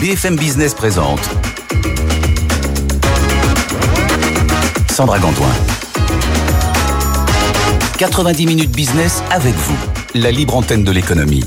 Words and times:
BFM 0.00 0.36
Business 0.36 0.74
présente 0.74 1.20
Sandra 4.90 5.18
Gantoin. 5.18 5.48
90 7.96 8.46
minutes 8.46 8.72
business 8.76 9.22
avec 9.30 9.54
vous, 9.54 9.76
la 10.14 10.30
libre 10.30 10.56
antenne 10.56 10.84
de 10.84 10.92
l'économie. 10.92 11.44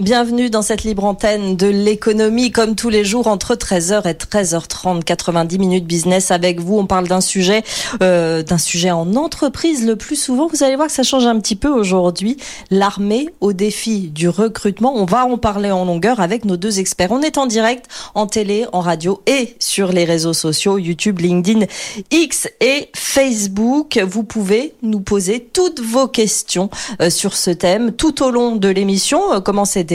Bienvenue 0.00 0.48
dans 0.48 0.62
cette 0.62 0.82
libre 0.84 1.04
antenne 1.04 1.56
de 1.56 1.66
l'économie, 1.66 2.50
comme 2.50 2.74
tous 2.74 2.88
les 2.88 3.04
jours 3.04 3.26
entre 3.26 3.54
13h 3.54 4.08
et 4.08 4.14
13h30, 4.14 5.04
90 5.04 5.58
minutes 5.58 5.84
business 5.84 6.30
avec 6.30 6.58
vous. 6.58 6.78
On 6.78 6.86
parle 6.86 7.06
d'un 7.06 7.20
sujet, 7.20 7.62
euh, 8.02 8.42
d'un 8.42 8.56
sujet 8.56 8.90
en 8.90 9.14
entreprise 9.14 9.84
le 9.84 9.96
plus 9.96 10.16
souvent. 10.16 10.46
Vous 10.46 10.62
allez 10.62 10.76
voir 10.76 10.88
que 10.88 10.94
ça 10.94 11.02
change 11.02 11.26
un 11.26 11.38
petit 11.38 11.54
peu 11.54 11.68
aujourd'hui. 11.68 12.38
L'armée 12.70 13.28
au 13.42 13.52
défi 13.52 14.08
du 14.08 14.30
recrutement. 14.30 14.94
On 14.96 15.04
va 15.04 15.26
en 15.26 15.36
parler 15.36 15.70
en 15.70 15.84
longueur 15.84 16.20
avec 16.20 16.46
nos 16.46 16.56
deux 16.56 16.80
experts. 16.80 17.12
On 17.12 17.20
est 17.20 17.36
en 17.36 17.44
direct, 17.44 17.84
en 18.14 18.26
télé, 18.26 18.64
en 18.72 18.80
radio 18.80 19.20
et 19.26 19.54
sur 19.58 19.92
les 19.92 20.06
réseaux 20.06 20.32
sociaux, 20.32 20.78
YouTube, 20.78 21.18
LinkedIn, 21.20 21.66
X 22.10 22.48
et 22.62 22.88
Facebook. 22.94 24.00
Vous 24.02 24.24
pouvez 24.24 24.72
nous 24.80 25.00
poser 25.00 25.46
toutes 25.52 25.80
vos 25.80 26.08
questions 26.08 26.70
euh, 27.02 27.10
sur 27.10 27.36
ce 27.36 27.50
thème 27.50 27.92
tout 27.92 28.22
au 28.22 28.30
long 28.30 28.56
de 28.56 28.68
l'émission. 28.68 29.20
Euh, 29.34 29.40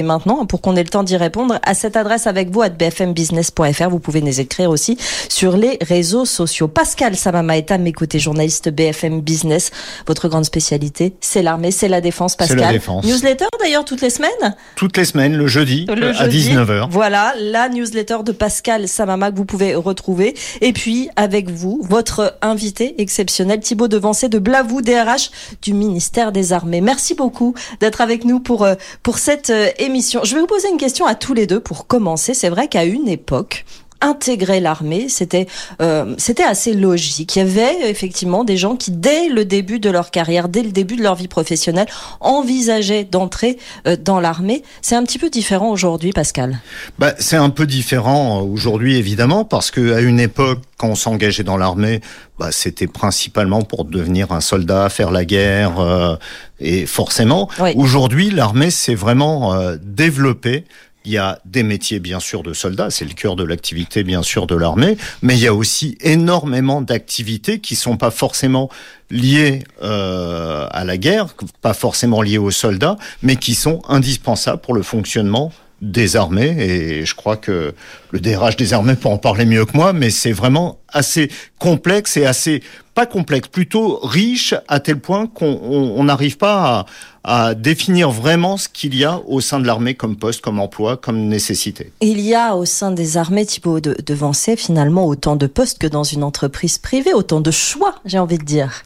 maintenant 0.04 0.46
pour 0.46 0.62
qu'on 0.62 0.76
ait 0.76 0.84
le 0.84 0.90
temps 0.90 1.04
d'y 1.04 1.18
répondre 1.18 1.60
à 1.64 1.74
cette 1.74 1.98
adresse 1.98 2.28
avec 2.28 2.50
vous 2.50 2.62
à 2.62 2.70
bfmbusiness.fr. 2.70 3.90
Vous 3.90 4.00
pouvez 4.00 4.22
nous 4.22 4.40
écrire 4.40 4.70
aussi 4.70 4.98
sur 5.30 5.58
les 5.58 5.78
réseaux 5.82 6.26
sociaux. 6.26 6.68
Pascal 6.68 7.16
Samama 7.16 7.58
est 7.58 7.72
à 7.72 7.78
mes 7.78 7.94
côtés, 7.94 8.20
journaliste 8.20 8.70
BFM 8.70 9.22
Business. 9.22 9.72
Votre 10.08 10.28
grande 10.28 10.46
spécialité, 10.46 11.14
c'est 11.22 11.42
l'armée, 11.42 11.72
c'est 11.72 11.88
la 11.88 12.02
défense, 12.02 12.36
Pascal. 12.36 12.60
La 12.60 12.72
défense. 12.72 13.06
Newsletter 13.06 13.46
d'ailleurs 13.60 13.86
toutes 13.86 14.02
les 14.02 14.10
semaines 14.10 14.56
Toutes 14.76 14.98
les 14.98 15.06
semaines, 15.06 15.36
le 15.36 15.48
jeudi, 15.48 15.86
à 15.90 16.28
19h. 16.28 16.88
Voilà, 16.90 17.34
la 17.40 17.70
newsletter 17.70 18.18
de 18.24 18.32
Pascal 18.32 18.88
Samama 18.88 19.32
que 19.32 19.38
vous 19.38 19.46
pouvez 19.46 19.76
retrouver. 19.76 20.36
Et 20.62 20.74
puis, 20.74 21.10
avec 21.16 21.50
vous, 21.50 21.82
votre 21.84 22.38
invité 22.42 23.02
exceptionnel, 23.02 23.60
Thibaut 23.60 23.88
Devancé 23.88 24.30
de 24.30 24.40
Blavou, 24.40 24.82
DRH 24.82 25.32
du 25.62 25.74
ministère 25.74 26.32
des 26.32 26.54
Armées. 26.54 26.82
Merci 26.82 27.16
beaucoup 27.16 27.54
d'être 27.80 28.02
avec 28.02 28.26
nous 28.26 28.40
pour, 28.40 28.64
euh, 28.64 28.76
pour 29.04 29.18
cette 29.18 29.50
émission 29.50 29.56
euh, 29.56 29.70
Je 29.88 30.34
vais 30.34 30.42
vous 30.42 30.48
poser 30.48 30.70
une 30.70 30.78
question 30.78 31.06
à 31.06 31.16
tous 31.16 31.34
les 31.34 31.48
deux 31.48 31.60
pour 31.60 31.88
commencer. 31.88 32.34
C'est 32.34 32.50
vrai 32.50 32.68
qu'à 32.68 32.86
une 32.86 33.08
époque, 33.08 33.66
intégrer 34.06 34.60
l'armée, 34.60 35.10
c'était 35.10 35.48
euh, 35.82 36.14
c'était 36.18 36.44
assez 36.44 36.74
logique. 36.74 37.36
Il 37.36 37.40
y 37.40 37.42
avait 37.42 37.90
effectivement 37.90 38.44
des 38.44 38.58
gens 38.58 38.76
qui, 38.76 38.92
dès 38.92 39.30
le 39.30 39.46
début 39.46 39.80
de 39.80 39.90
leur 39.90 40.12
carrière, 40.12 40.48
dès 40.48 40.62
le 40.62 40.72
début 40.72 40.96
de 40.96 41.04
leur 41.04 41.16
vie 41.16 41.28
professionnelle, 41.28 41.88
envisageaient 42.20 43.04
d'entrer 43.04 43.58
euh, 43.88 43.98
dans 44.00 44.20
l'armée. 44.20 44.64
C'est 44.82 44.96
un 44.96 45.04
petit 45.04 45.20
peu 45.20 45.30
différent 45.30 45.70
aujourd'hui, 45.70 46.12
Pascal. 46.12 46.60
Bah, 47.00 47.14
c'est 47.18 47.36
un 47.36 47.50
peu 47.50 47.66
différent 47.66 48.42
aujourd'hui, 48.42 48.96
évidemment, 48.98 49.44
parce 49.44 49.72
que 49.72 49.94
à 49.94 50.02
une 50.02 50.20
époque, 50.20 50.60
quand 50.78 50.90
on 50.90 50.96
s'engageait 50.96 51.44
dans 51.44 51.58
l'armée, 51.58 52.02
bah, 52.38 52.50
c'était 52.52 52.88
principalement 52.88 53.62
pour 53.62 53.86
devenir 53.86 54.32
un 54.32 54.42
soldat, 54.42 54.90
faire 54.90 55.10
la 55.12 55.26
guerre, 55.26 55.80
euh, 55.80 56.16
et 56.60 56.86
forcément, 56.86 57.50
aujourd'hui, 57.76 58.30
l'armée 58.30 58.72
s'est 58.72 58.96
vraiment 58.96 59.54
euh, 59.54 59.76
développée 59.82 60.66
il 61.06 61.12
y 61.12 61.18
a 61.18 61.40
des 61.46 61.64
métiers, 61.64 62.00
bien 62.00 62.20
sûr, 62.20 62.44
de 62.44 62.54
soldats, 62.54 62.90
c'est 62.90 63.06
le 63.06 63.14
cœur 63.14 63.36
de 63.36 63.44
l'activité, 63.44 64.04
bien 64.04 64.24
sûr, 64.24 64.48
de 64.48 64.56
l'armée, 64.56 64.98
mais 65.22 65.36
il 65.36 65.42
y 65.42 65.48
a 65.48 65.54
aussi 65.54 65.98
énormément 66.02 66.82
d'activités 66.82 67.60
qui 67.60 67.76
sont 67.76 67.98
pas 67.98 68.12
forcément 68.12 68.70
liées 69.12 69.64
euh, 69.84 70.68
à 70.72 70.84
la 70.84 70.98
guerre, 70.98 71.28
pas 71.62 71.74
forcément 71.74 72.22
liées 72.22 72.38
aux 72.38 72.52
soldats, 72.52 72.98
mais 73.22 73.36
qui 73.36 73.56
sont 73.56 73.82
indispensables 73.88 74.62
pour 74.62 74.74
le 74.74 74.82
fonctionnement 74.82 75.52
des 75.92 76.16
armées 76.16 76.56
et 76.58 77.06
je 77.06 77.16
crois 77.16 77.38
que 77.38 77.74
le 78.12 78.20
DRH 78.20 78.58
des 78.58 78.74
armées 78.74 78.96
peut 78.96 79.10
en 79.10 79.18
parler 79.18 79.46
mieux 79.46 79.66
que 79.66 79.78
moi 79.78 79.94
mais 79.94 80.10
c'est 80.10 80.32
vraiment 80.32 80.80
assez 80.90 81.30
complexe 81.60 82.18
et 82.18 82.26
assez 82.26 82.64
pas 82.96 83.06
complexe 83.06 83.50
plutôt 83.50 84.00
riche 84.02 84.56
à 84.68 84.80
tel 84.80 85.00
point 85.00 85.28
qu'on 85.28 86.04
n'arrive 86.04 86.38
pas 86.38 86.86
à, 87.24 87.48
à, 87.48 87.54
définir 87.54 88.10
vraiment 88.10 88.56
ce 88.56 88.70
qu'il 88.70 88.96
y 88.96 89.04
a 89.04 89.20
au 89.28 89.42
sein 89.42 89.60
de 89.60 89.68
l'armée 89.68 89.96
comme 89.96 90.16
poste, 90.16 90.42
comme 90.42 90.62
emploi, 90.62 90.96
comme 90.96 91.28
nécessité. 91.28 91.92
Il 92.00 92.22
y 92.22 92.34
a 92.34 92.56
au 92.56 92.64
sein 92.64 92.92
des 92.92 93.18
armées, 93.18 93.46
Thibault 93.46 93.82
de, 93.82 93.96
de 94.02 94.56
finalement 94.56 95.06
autant 95.06 95.36
de 95.36 95.46
postes 95.46 95.78
que 95.78 95.88
dans 95.88 96.06
une 96.06 96.24
entreprise 96.24 96.78
privée, 96.78 97.14
autant 97.14 97.42
de 97.42 97.52
choix, 97.52 97.96
j'ai 98.06 98.18
envie 98.18 98.38
de 98.38 98.46
dire. 98.46 98.84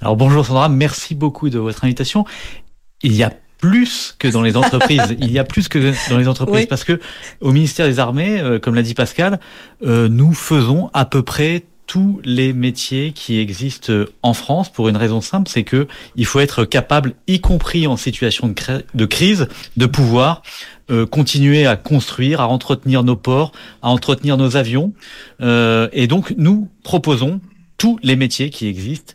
Alors 0.00 0.16
bonjour 0.16 0.46
Sandra, 0.46 0.70
merci 0.70 1.14
beaucoup 1.14 1.50
de 1.50 1.58
votre 1.58 1.84
invitation. 1.84 2.24
Il 3.02 3.14
y 3.14 3.22
a 3.22 3.30
plus 3.60 4.14
que 4.18 4.28
dans 4.28 4.42
les 4.42 4.56
entreprises. 4.56 5.16
Il 5.20 5.30
y 5.30 5.38
a 5.38 5.44
plus 5.44 5.68
que 5.68 5.92
dans 6.10 6.18
les 6.18 6.28
entreprises 6.28 6.66
parce 6.66 6.84
que 6.84 7.00
au 7.40 7.52
ministère 7.52 7.86
des 7.86 7.98
Armées, 7.98 8.40
euh, 8.40 8.58
comme 8.58 8.74
l'a 8.74 8.82
dit 8.82 8.94
Pascal, 8.94 9.38
euh, 9.84 10.08
nous 10.08 10.32
faisons 10.32 10.90
à 10.92 11.04
peu 11.04 11.22
près 11.22 11.64
tous 11.86 12.20
les 12.24 12.52
métiers 12.52 13.12
qui 13.12 13.40
existent 13.40 13.92
en 14.22 14.32
France 14.32 14.70
pour 14.70 14.88
une 14.88 14.96
raison 14.96 15.20
simple, 15.20 15.50
c'est 15.50 15.64
que 15.64 15.88
il 16.14 16.24
faut 16.24 16.38
être 16.38 16.64
capable, 16.64 17.14
y 17.26 17.40
compris 17.40 17.88
en 17.88 17.96
situation 17.96 18.46
de, 18.46 18.54
de 18.94 19.04
crise, 19.06 19.48
de 19.76 19.86
pouvoir 19.86 20.42
euh, 20.92 21.04
continuer 21.04 21.66
à 21.66 21.74
construire, 21.74 22.40
à 22.40 22.46
entretenir 22.46 23.02
nos 23.02 23.16
ports, 23.16 23.50
à 23.82 23.88
entretenir 23.88 24.36
nos 24.36 24.56
avions. 24.56 24.92
et 25.40 26.06
donc 26.06 26.32
nous 26.36 26.68
proposons 26.84 27.40
tous 27.76 27.98
les 28.04 28.14
métiers 28.14 28.50
qui 28.50 28.68
existent 28.68 29.14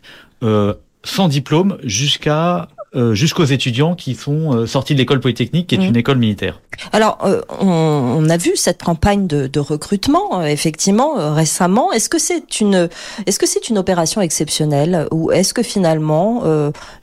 sans 1.06 1.28
diplôme 1.28 1.78
jusqu'à 1.84 2.56
euh, 2.56 2.75
jusqu'aux 3.14 3.44
étudiants 3.44 3.94
qui 3.94 4.14
sont 4.14 4.54
euh, 4.54 4.66
sortis 4.66 4.94
de 4.94 4.98
l'école 4.98 5.20
polytechnique, 5.20 5.68
qui 5.68 5.74
est 5.74 5.78
mmh. 5.78 5.82
une 5.82 5.96
école 5.96 6.18
militaire. 6.18 6.60
Alors, 6.92 7.18
euh, 7.24 7.40
on, 7.60 8.28
a 8.28 8.36
vu 8.36 8.52
cette 8.56 8.82
campagne 8.82 9.26
de, 9.26 9.46
de 9.46 9.60
recrutement 9.60 10.42
effectivement 10.42 11.34
récemment. 11.34 11.92
Est-ce 11.92 12.08
que 12.08 12.18
c'est 12.18 12.60
une, 12.60 12.88
est-ce 13.26 13.38
que 13.38 13.46
c'est 13.46 13.68
une 13.68 13.78
opération 13.78 14.20
exceptionnelle 14.20 15.06
ou 15.12 15.30
est-ce 15.30 15.54
que 15.54 15.62
finalement 15.62 16.42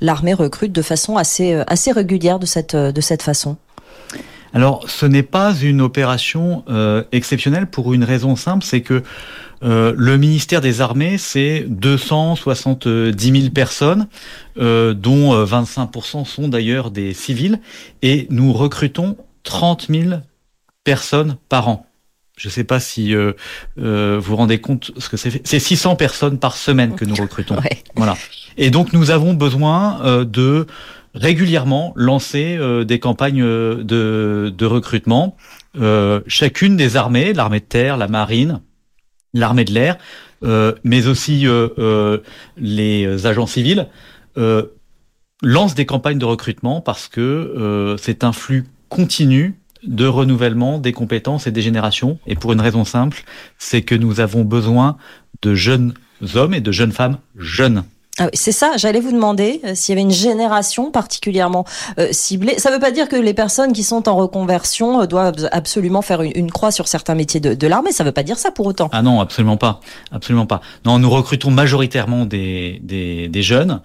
l'armée 0.01 0.33
recrute 0.33 0.71
de 0.71 0.81
façon 0.81 1.17
assez 1.17 1.53
assez 1.67 1.91
régulière 1.91 2.39
de 2.39 2.45
cette 2.45 2.75
de 2.75 3.01
cette 3.01 3.21
façon? 3.21 3.57
Alors, 4.53 4.87
ce 4.87 5.07
n'est 5.07 5.23
pas 5.23 5.55
une 5.55 5.81
opération 5.81 6.63
euh, 6.69 7.03
exceptionnelle 7.11 7.65
pour 7.67 7.93
une 7.93 8.03
raison 8.03 8.35
simple, 8.35 8.63
c'est 8.63 8.81
que 8.81 9.01
euh, 9.63 9.93
le 9.97 10.17
ministère 10.17 10.61
des 10.61 10.79
Armées, 10.79 11.17
c'est 11.17 11.65
270 11.67 13.41
000 13.41 13.49
personnes, 13.49 14.07
euh, 14.59 14.93
dont 14.93 15.43
25% 15.43 16.25
sont 16.25 16.47
d'ailleurs 16.47 16.91
des 16.91 17.13
civils, 17.13 17.59
et 18.03 18.27
nous 18.29 18.53
recrutons 18.53 19.17
30 19.41 19.87
000 19.89 20.21
personnes 20.83 21.37
par 21.49 21.67
an. 21.67 21.87
Je 22.37 22.47
ne 22.47 22.51
sais 22.51 22.63
pas 22.63 22.79
si 22.79 23.13
vous 23.13 23.31
vous 23.77 24.35
rendez 24.35 24.59
compte 24.59 24.91
ce 24.97 25.07
que 25.07 25.17
c'est. 25.17 25.45
C'est 25.47 25.59
600 25.59 25.95
personnes 25.95 26.39
par 26.39 26.57
semaine 26.57 26.95
que 26.95 27.05
nous 27.05 27.13
recrutons. 27.13 27.57
Voilà. 27.95 28.17
Et 28.57 28.71
donc 28.71 28.91
nous 28.91 29.11
avons 29.11 29.35
besoin 29.35 30.25
de 30.25 30.65
régulièrement 31.13 31.93
lancer 31.95 32.57
euh, 32.57 32.83
des 32.83 32.99
campagnes 32.99 33.43
euh, 33.43 33.83
de, 33.83 34.53
de 34.55 34.65
recrutement. 34.65 35.35
Euh, 35.79 36.21
chacune 36.27 36.77
des 36.77 36.97
armées, 36.97 37.33
l'armée 37.33 37.59
de 37.59 37.65
terre, 37.65 37.97
la 37.97 38.07
marine, 38.07 38.61
l'armée 39.33 39.65
de 39.65 39.73
l'air, 39.73 39.97
mais 40.83 41.07
aussi 41.07 41.47
les 42.57 43.25
agents 43.25 43.47
civils, 43.47 43.87
lancent 45.41 45.75
des 45.75 45.85
campagnes 45.85 46.19
de 46.19 46.25
recrutement 46.25 46.81
parce 46.81 47.07
que 47.07 47.95
c'est 47.97 48.25
un 48.25 48.33
flux 48.33 48.65
continu 48.89 49.57
de 49.87 50.05
renouvellement 50.05 50.79
des 50.79 50.91
compétences 50.91 51.47
et 51.47 51.51
des 51.51 51.61
générations. 51.61 52.19
Et 52.27 52.35
pour 52.35 52.51
une 52.51 52.61
raison 52.61 52.83
simple, 52.83 53.23
c'est 53.57 53.83
que 53.83 53.95
nous 53.95 54.19
avons 54.19 54.43
besoin 54.43 54.97
de 55.41 55.55
jeunes 55.55 55.93
hommes 56.35 56.53
et 56.53 56.61
de 56.61 56.71
jeunes 56.73 56.91
femmes 56.91 57.19
jeunes. 57.37 57.83
Ah 58.19 58.29
c'est 58.33 58.51
ça, 58.51 58.73
j'allais 58.77 58.99
vous 58.99 59.11
demander 59.11 59.59
euh, 59.65 59.71
s'il 59.73 59.91
y 59.91 59.93
avait 59.93 60.03
une 60.03 60.11
génération 60.11 60.91
particulièrement 60.91 61.65
euh, 61.97 62.09
ciblée. 62.11 62.59
Ça 62.59 62.69
ne 62.69 62.75
veut 62.75 62.79
pas 62.79 62.91
dire 62.91 63.09
que 63.09 63.15
les 63.15 63.33
personnes 63.33 63.73
qui 63.73 63.83
sont 63.83 64.07
en 64.07 64.15
reconversion 64.15 65.01
euh, 65.01 65.05
doivent 65.07 65.49
absolument 65.51 66.03
faire 66.03 66.21
une, 66.21 66.51
croix 66.51 66.69
sur 66.69 66.87
certains 66.87 67.15
métiers 67.15 67.39
de, 67.39 67.55
de 67.55 67.67
l'armée, 67.67 67.91
ça 67.91 68.03
ne 68.03 68.09
veut 68.09 68.13
pas 68.13 68.21
dire 68.21 68.37
ça 68.37 68.51
pour 68.51 68.67
autant. 68.67 68.87
Ah 68.91 69.01
non, 69.01 69.19
absolument 69.19 69.57
pas. 69.57 69.79
Absolument 70.11 70.45
pas. 70.45 70.61
Non, 70.85 70.99
nous 70.99 71.09
recrutons 71.09 71.49
majoritairement 71.49 72.27
des, 72.27 72.79
des, 72.83 73.29
des 73.29 73.41
jeunes, 73.41 73.81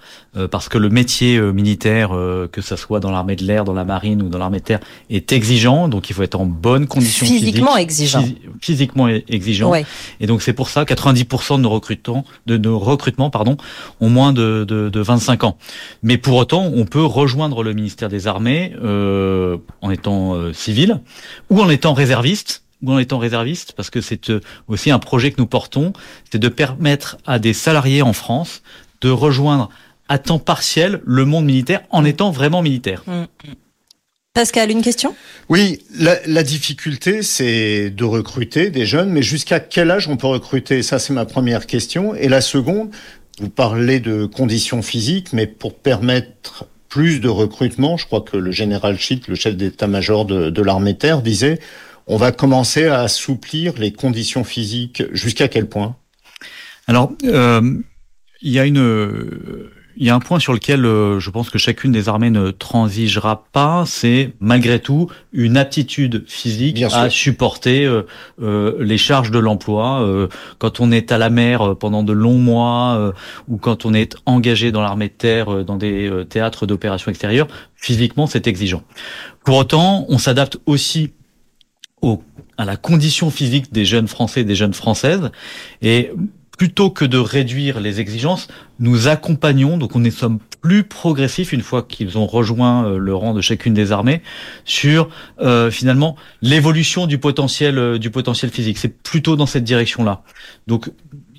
parce 0.50 0.68
que 0.68 0.76
le 0.76 0.90
métier 0.90 1.40
militaire, 1.40 2.10
que 2.52 2.60
ce 2.60 2.76
soit 2.76 3.00
dans 3.00 3.10
l'armée 3.10 3.34
de 3.34 3.44
l'air, 3.44 3.64
dans 3.64 3.72
la 3.72 3.84
marine 3.84 4.22
ou 4.22 4.28
dans 4.28 4.38
l'armée 4.38 4.58
de 4.58 4.64
terre, 4.64 4.80
est 5.10 5.32
exigeant, 5.32 5.88
donc 5.88 6.10
il 6.10 6.12
faut 6.14 6.22
être 6.22 6.38
en 6.38 6.44
bonne 6.44 6.86
condition 6.86 7.26
physiquement 7.26 7.76
exigeant. 7.76 8.24
physiquement 8.60 9.08
exigeant. 9.08 9.72
Et 10.20 10.26
donc 10.26 10.42
c'est 10.42 10.52
pour 10.52 10.68
ça 10.68 10.84
90% 10.84 11.56
de 11.56 11.62
nos 11.62 11.70
recrutants, 11.70 12.24
de 12.46 12.56
nos 12.56 12.78
recrutements, 12.78 13.30
pardon, 13.30 13.56
ont 14.00 14.10
moins 14.18 14.32
de, 14.32 14.64
de, 14.64 15.00
25 15.00 15.44
ans. 15.44 15.56
Mais 16.02 16.18
pour 16.18 16.34
autant, 16.34 16.72
on 16.74 16.84
peut 16.86 17.04
rejoindre 17.04 17.62
le 17.62 17.72
ministère 17.72 18.08
des 18.08 18.26
Armées 18.26 18.72
euh, 18.82 19.58
en 19.80 19.92
étant 19.92 20.34
euh, 20.34 20.52
civil 20.52 21.00
ou 21.50 21.60
en 21.60 21.70
étant 21.70 21.94
réserviste 21.94 22.64
ou 22.82 22.92
en 22.92 22.98
étant 22.98 23.18
réserviste, 23.18 23.72
parce 23.76 23.90
que 23.90 24.00
c'est 24.00 24.30
euh, 24.30 24.40
aussi 24.66 24.90
un 24.90 24.98
projet 24.98 25.30
que 25.30 25.40
nous 25.40 25.46
portons, 25.46 25.92
c'est 26.30 26.38
de 26.38 26.48
permettre 26.48 27.18
à 27.26 27.38
des 27.38 27.52
salariés 27.52 28.02
en 28.02 28.12
France 28.12 28.62
de 29.00 29.10
rejoindre 29.10 29.68
à 30.08 30.18
temps 30.18 30.40
partiel 30.40 31.00
le 31.04 31.24
monde 31.24 31.44
militaire 31.44 31.82
en 31.90 32.04
étant 32.04 32.32
vraiment 32.32 32.62
militaire. 32.62 33.04
Mmh. 33.06 33.24
Pascal, 34.38 34.70
une 34.70 34.82
question? 34.82 35.16
Oui, 35.48 35.82
la, 35.98 36.16
la 36.26 36.44
difficulté, 36.44 37.22
c'est 37.22 37.90
de 37.90 38.04
recruter 38.04 38.70
des 38.70 38.86
jeunes, 38.86 39.10
mais 39.10 39.20
jusqu'à 39.20 39.58
quel 39.58 39.90
âge 39.90 40.06
on 40.06 40.16
peut 40.16 40.28
recruter? 40.28 40.84
Ça, 40.84 41.00
c'est 41.00 41.12
ma 41.12 41.24
première 41.24 41.66
question. 41.66 42.14
Et 42.14 42.28
la 42.28 42.40
seconde, 42.40 42.90
vous 43.40 43.50
parlez 43.50 44.00
de 44.00 44.26
conditions 44.26 44.82
physiques, 44.82 45.32
mais 45.32 45.46
pour 45.46 45.74
permettre 45.74 46.66
plus 46.88 47.20
de 47.20 47.28
recrutement, 47.28 47.96
je 47.96 48.06
crois 48.06 48.22
que 48.22 48.36
le 48.36 48.50
général 48.50 48.98
Schitt, 48.98 49.28
le 49.28 49.34
chef 49.34 49.56
d'état-major 49.56 50.24
de, 50.24 50.50
de 50.50 50.62
l'armée 50.62 50.96
terre, 50.96 51.22
disait 51.22 51.58
on 52.06 52.16
va 52.16 52.32
commencer 52.32 52.86
à 52.86 53.00
assouplir 53.00 53.74
les 53.78 53.92
conditions 53.92 54.42
physiques. 54.42 55.02
Jusqu'à 55.12 55.48
quel 55.48 55.68
point? 55.68 55.96
Alors, 56.86 57.12
euh, 57.24 57.78
il 58.40 58.52
y 58.52 58.58
a 58.58 58.64
une 58.64 58.78
il 60.00 60.06
y 60.06 60.10
a 60.10 60.14
un 60.14 60.20
point 60.20 60.38
sur 60.38 60.52
lequel 60.52 60.84
euh, 60.84 61.18
je 61.18 61.28
pense 61.28 61.50
que 61.50 61.58
chacune 61.58 61.90
des 61.90 62.08
armées 62.08 62.30
ne 62.30 62.52
transigera 62.52 63.44
pas, 63.50 63.82
c'est 63.84 64.32
malgré 64.38 64.78
tout 64.78 65.10
une 65.32 65.56
aptitude 65.56 66.24
physique 66.28 66.80
à 66.82 67.10
supporter 67.10 67.84
euh, 67.84 68.06
euh, 68.40 68.76
les 68.78 68.96
charges 68.96 69.32
de 69.32 69.40
l'emploi. 69.40 70.28
quand 70.58 70.78
on 70.78 70.92
est 70.92 71.10
à 71.10 71.18
la 71.18 71.30
mer 71.30 71.74
pendant 71.76 72.04
de 72.04 72.12
longs 72.12 72.38
mois 72.38 73.12
ou 73.48 73.56
quand 73.56 73.84
on 73.84 73.92
est 73.92 74.16
engagé 74.24 74.70
dans 74.70 74.80
l'armée 74.80 75.08
de 75.08 75.12
terre, 75.12 75.64
dans 75.64 75.76
des 75.76 76.10
théâtres 76.28 76.66
d'opérations 76.66 77.10
extérieures, 77.10 77.48
physiquement 77.74 78.26
c'est 78.26 78.46
exigeant. 78.46 78.82
Pour 79.44 79.56
autant, 79.56 80.06
on 80.08 80.18
s'adapte 80.18 80.58
aussi 80.66 81.10
au, 82.02 82.22
à 82.56 82.64
la 82.64 82.76
condition 82.76 83.30
physique 83.30 83.72
des 83.72 83.84
jeunes 83.84 84.08
Français, 84.08 84.44
des 84.44 84.54
jeunes 84.54 84.74
Françaises, 84.74 85.30
et 85.82 86.12
plutôt 86.58 86.90
que 86.90 87.04
de 87.04 87.18
réduire 87.18 87.80
les 87.80 88.00
exigences, 88.00 88.48
nous 88.80 89.08
accompagnons, 89.08 89.76
donc 89.76 89.96
on 89.96 90.04
est 90.04 90.10
sommes 90.10 90.38
plus 90.60 90.84
progressifs 90.84 91.52
une 91.52 91.62
fois 91.62 91.82
qu'ils 91.82 92.18
ont 92.18 92.26
rejoint 92.26 92.84
euh, 92.84 92.98
le 92.98 93.14
rang 93.14 93.32
de 93.32 93.40
chacune 93.40 93.74
des 93.74 93.92
armées 93.92 94.22
sur 94.64 95.08
euh, 95.40 95.70
finalement 95.70 96.16
l'évolution 96.42 97.06
du 97.06 97.18
potentiel 97.18 97.78
euh, 97.78 97.98
du 97.98 98.10
potentiel 98.10 98.50
physique. 98.50 98.78
C'est 98.78 99.02
plutôt 99.02 99.36
dans 99.36 99.46
cette 99.46 99.64
direction-là. 99.64 100.22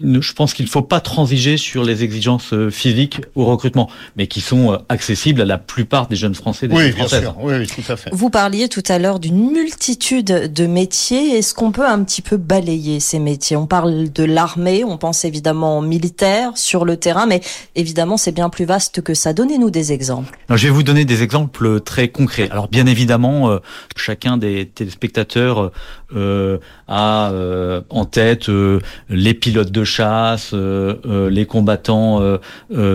Je 0.02 0.34
pense 0.34 0.54
qu'il 0.54 0.66
ne 0.66 0.70
faut 0.70 0.82
pas 0.82 1.00
transiger 1.00 1.58
sur 1.58 1.84
les 1.84 2.04
exigences 2.04 2.54
physiques 2.70 3.22
au 3.36 3.46
recrutement, 3.46 3.90
mais 4.16 4.28
qui 4.28 4.42
sont 4.42 4.80
accessibles 4.90 5.42
à 5.42 5.46
la 5.46 5.58
plupart 5.58 6.08
des 6.08 6.16
jeunes 6.16 6.36
Français, 6.36 6.68
des 6.68 6.76
oui, 6.76 6.82
jeunes 6.84 6.92
bien 6.92 7.08
Françaises. 7.08 7.22
Sûr. 7.24 7.36
Oui, 7.42 7.68
tout 7.68 7.92
à 7.92 7.96
fait. 7.96 8.10
Vous 8.14 8.30
parliez 8.30 8.70
tout 8.70 8.84
à 8.88 9.00
l'heure 9.00 9.20
d'une 9.20 9.52
multitude 9.52 10.54
de 10.54 10.68
métiers. 10.68 11.38
Est-ce 11.38 11.54
qu'on 11.54 11.72
peut 11.72 11.86
un 11.86 12.04
petit 12.04 12.22
peu 12.22 12.38
balayer 12.38 13.00
ces 13.00 13.20
métiers? 13.20 13.56
On 13.56 13.68
parle 13.68 14.12
de 14.12 14.24
l'armée, 14.24 14.84
on 14.84 14.98
pense 14.98 15.26
évidemment 15.26 15.82
militaire 15.82 16.58
sur 16.58 16.86
le 16.86 16.98
terrain, 16.98 17.26
mais 17.26 17.42
évidemment, 17.76 18.18
c'est 18.18 18.32
bien 18.32 18.50
plus 18.50 18.66
vaste 18.66 19.02
que 19.02 19.14
ça. 19.14 19.34
Donnez-nous 19.34 19.70
des 19.70 19.92
exemples. 19.92 20.38
Alors, 20.48 20.58
je 20.58 20.68
vais 20.68 20.74
vous 20.74 20.84
donner 20.84 21.06
des 21.06 21.24
exemples 21.24 21.80
très 21.82 22.10
concrets. 22.10 22.50
Alors, 22.52 22.68
bien 22.68 22.86
évidemment, 22.86 23.50
euh, 23.50 23.60
chacun 23.96 24.38
des 24.38 24.66
téléspectateurs 24.68 25.72
euh, 26.16 26.58
a 26.88 27.32
euh, 27.32 27.82
en 27.90 28.06
tête 28.06 28.50
euh, 28.50 28.80
les 29.10 29.34
pilotes 29.34 29.72
de 29.72 29.84
chasse, 29.90 30.54
les 30.54 31.46
combattants 31.46 32.22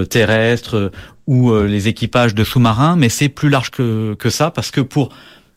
terrestres 0.09 0.91
ou 1.27 1.55
les 1.55 1.89
équipages 1.89 2.35
de 2.35 2.45
sous-marins, 2.45 2.97
mais 2.97 3.09
c'est 3.09 3.29
plus 3.29 3.49
large 3.49 3.71
que, 3.71 4.15
que 4.15 4.31
ça 4.31 4.51
parce 4.51 4.71
que 4.71 4.81
pour 4.81 5.11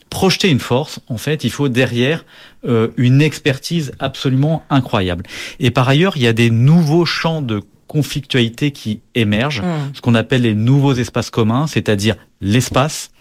projeter 0.09 0.49
une 0.49 0.59
force, 0.59 0.99
en 1.07 1.17
fait, 1.17 1.43
il 1.43 1.51
faut 1.51 1.69
derrière 1.69 2.25
euh, 2.65 2.89
une 2.97 3.21
expertise 3.21 3.91
absolument 3.99 4.63
incroyable. 4.69 5.23
Et 5.59 5.71
par 5.71 5.87
ailleurs, 5.87 6.17
il 6.17 6.23
y 6.23 6.27
a 6.27 6.33
des 6.33 6.49
nouveaux 6.49 7.05
champs 7.05 7.41
de 7.41 7.61
conflictualité 7.87 8.71
qui 8.71 9.01
émergent, 9.15 9.61
mmh. 9.61 9.93
ce 9.93 10.01
qu'on 10.01 10.15
appelle 10.15 10.41
les 10.41 10.55
nouveaux 10.55 10.93
espaces 10.93 11.29
communs, 11.29 11.67
c'est-à-dire 11.67 12.15
l'espace, 12.41 13.11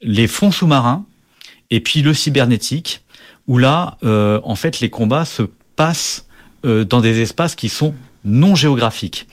les 0.00 0.26
fonds 0.26 0.50
sous-marins, 0.50 1.04
et 1.70 1.80
puis 1.80 2.02
le 2.02 2.14
cybernétique, 2.14 3.02
où 3.46 3.58
là, 3.58 3.98
euh, 4.04 4.40
en 4.44 4.54
fait, 4.54 4.80
les 4.80 4.90
combats 4.90 5.24
se 5.24 5.42
passent 5.76 6.26
euh, 6.64 6.84
dans 6.84 7.00
des 7.00 7.20
espaces 7.20 7.54
qui 7.54 7.68
sont 7.68 7.94
non 8.24 8.54
géographiques. 8.54 9.26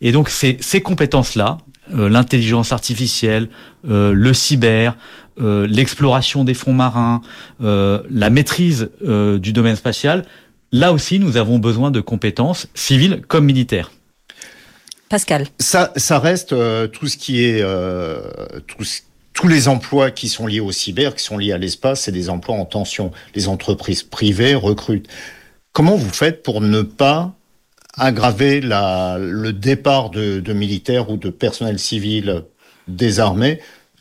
Et 0.00 0.12
donc, 0.12 0.28
ces, 0.28 0.58
ces 0.60 0.80
compétences-là, 0.80 1.58
euh, 1.94 2.08
l'intelligence 2.08 2.72
artificielle, 2.72 3.48
euh, 3.88 4.12
le 4.12 4.34
cyber, 4.34 4.96
euh, 5.40 5.68
l'exploration 5.68 6.42
des 6.42 6.54
fonds 6.54 6.72
marins, 6.72 7.20
la 7.60 8.30
maîtrise 8.30 8.90
du 9.00 9.52
domaine 9.52 9.76
spatial, 9.76 10.24
là 10.72 10.92
aussi, 10.92 11.18
nous 11.18 11.36
avons 11.36 11.58
besoin 11.58 11.90
de 11.90 12.00
compétences 12.00 12.66
civiles 12.74 13.22
comme 13.28 13.44
militaires. 13.44 13.92
Pascal. 15.08 15.46
Ça, 15.60 15.92
ça 15.96 16.18
reste 16.18 16.54
tout 16.92 17.06
ce 17.06 17.16
qui 17.16 17.44
est 17.44 17.64
tous 19.32 19.48
les 19.48 19.68
emplois 19.68 20.10
qui 20.10 20.28
sont 20.28 20.46
liés 20.46 20.60
au 20.60 20.72
cyber, 20.72 21.14
qui 21.14 21.22
sont 21.22 21.38
liés 21.38 21.52
à 21.52 21.58
l'espace, 21.58 22.02
c'est 22.02 22.12
des 22.12 22.30
emplois 22.30 22.56
en 22.56 22.64
tension. 22.64 23.12
Les 23.34 23.48
entreprises 23.48 24.02
privées 24.02 24.54
recrutent. 24.54 25.08
Comment 25.76 25.96
vous 25.96 26.08
faites 26.08 26.42
pour 26.42 26.62
ne 26.62 26.80
pas 26.80 27.34
aggraver 27.98 28.62
la, 28.62 29.18
le 29.20 29.52
départ 29.52 30.08
de, 30.08 30.40
de, 30.40 30.52
militaires 30.54 31.10
ou 31.10 31.18
de 31.18 31.28
personnel 31.28 31.78
civil 31.78 32.44
des 32.88 33.20
armées 33.20 33.60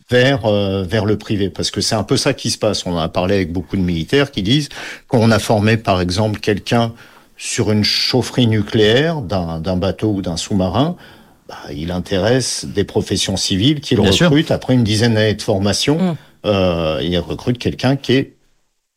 vers 0.10 0.46
euh, 0.46 0.86
vers 0.88 1.04
le 1.04 1.18
privé? 1.18 1.50
Parce 1.50 1.72
que 1.72 1.82
c'est 1.82 1.96
un 1.96 2.04
peu 2.04 2.16
ça 2.16 2.34
qui 2.34 2.50
se 2.50 2.58
passe. 2.58 2.86
On 2.86 2.98
a 2.98 3.10
parlé 3.10 3.36
avec 3.36 3.52
beaucoup 3.52 3.76
de 3.76 3.82
militaires 3.82 4.32
qui 4.32 4.42
disent 4.42 4.70
qu'on 5.10 5.32
a 5.32 5.38
formé 5.38 5.76
par 5.76 6.00
exemple 6.00 6.40
quelqu'un 6.40 6.94
sur 7.36 7.74
une 7.74 7.84
chaufferie 7.84 8.48
nucléaire 8.48 9.20
d'un 9.20 9.76
bateau 9.76 10.14
ou 10.14 10.22
d'un 10.22 10.38
sous-marin, 10.38 10.96
bah, 11.50 11.58
il 11.74 11.92
intéresse 11.92 12.64
des 12.64 12.86
professions 12.86 13.36
civiles 13.36 13.82
qui 13.82 13.96
le 13.96 14.02
recrutent 14.02 14.52
après 14.52 14.76
une 14.76 14.86
dizaine 14.86 15.16
d'années 15.16 15.34
de 15.34 15.42
formation. 15.42 15.98
Mmh. 15.98 16.16
Euh, 16.46 17.02
il 17.04 17.20
recrute 17.20 17.58
quelqu'un 17.58 17.98
qui 17.98 18.14
est 18.14 18.36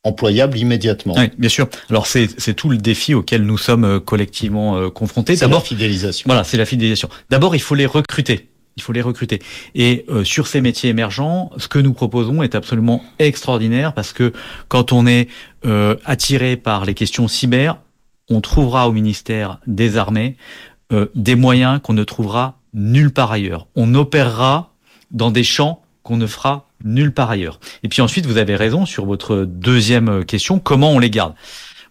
employable 0.08 0.58
immédiatement. 0.58 1.14
Oui, 1.16 1.30
bien 1.38 1.48
sûr. 1.48 1.68
Alors 1.90 2.06
c'est 2.06 2.54
tout 2.54 2.68
le 2.68 2.78
défi 2.78 3.14
auquel 3.14 3.42
nous 3.42 3.58
sommes 3.58 3.84
euh, 3.84 4.00
collectivement 4.00 4.76
euh, 4.76 4.90
confrontés. 4.90 5.36
D'abord 5.36 5.64
fidélisation. 5.64 6.24
Voilà, 6.26 6.44
c'est 6.44 6.56
la 6.56 6.66
fidélisation. 6.66 7.08
D'abord, 7.30 7.54
il 7.54 7.60
faut 7.60 7.74
les 7.74 7.86
recruter. 7.86 8.48
Il 8.78 8.82
faut 8.82 8.92
les 8.92 9.02
recruter. 9.02 9.40
Et 9.74 10.04
euh, 10.08 10.22
sur 10.22 10.46
ces 10.46 10.60
métiers 10.60 10.88
émergents, 10.88 11.50
ce 11.56 11.66
que 11.66 11.80
nous 11.80 11.92
proposons 11.92 12.44
est 12.44 12.54
absolument 12.54 13.02
extraordinaire 13.18 13.92
parce 13.92 14.12
que 14.12 14.32
quand 14.68 14.92
on 14.92 15.04
est 15.04 15.26
euh, 15.66 15.96
attiré 16.04 16.56
par 16.56 16.84
les 16.84 16.94
questions 16.94 17.26
cyber, 17.26 17.78
on 18.30 18.40
trouvera 18.40 18.88
au 18.88 18.92
ministère 18.92 19.58
des 19.66 19.96
Armées 19.96 20.36
euh, 20.92 21.06
des 21.16 21.34
moyens 21.34 21.80
qu'on 21.82 21.92
ne 21.92 22.04
trouvera 22.04 22.60
nulle 22.72 23.10
part 23.12 23.32
ailleurs. 23.32 23.66
On 23.74 23.96
opérera 23.96 24.72
dans 25.10 25.32
des 25.32 25.42
champs 25.42 25.82
qu'on 26.04 26.16
ne 26.16 26.28
fera 26.28 26.67
nulle 26.84 27.12
part 27.12 27.30
ailleurs. 27.30 27.60
Et 27.82 27.88
puis 27.88 28.02
ensuite, 28.02 28.26
vous 28.26 28.38
avez 28.38 28.56
raison 28.56 28.86
sur 28.86 29.06
votre 29.06 29.44
deuxième 29.44 30.24
question, 30.24 30.58
comment 30.58 30.92
on 30.92 30.98
les 30.98 31.10
garde? 31.10 31.34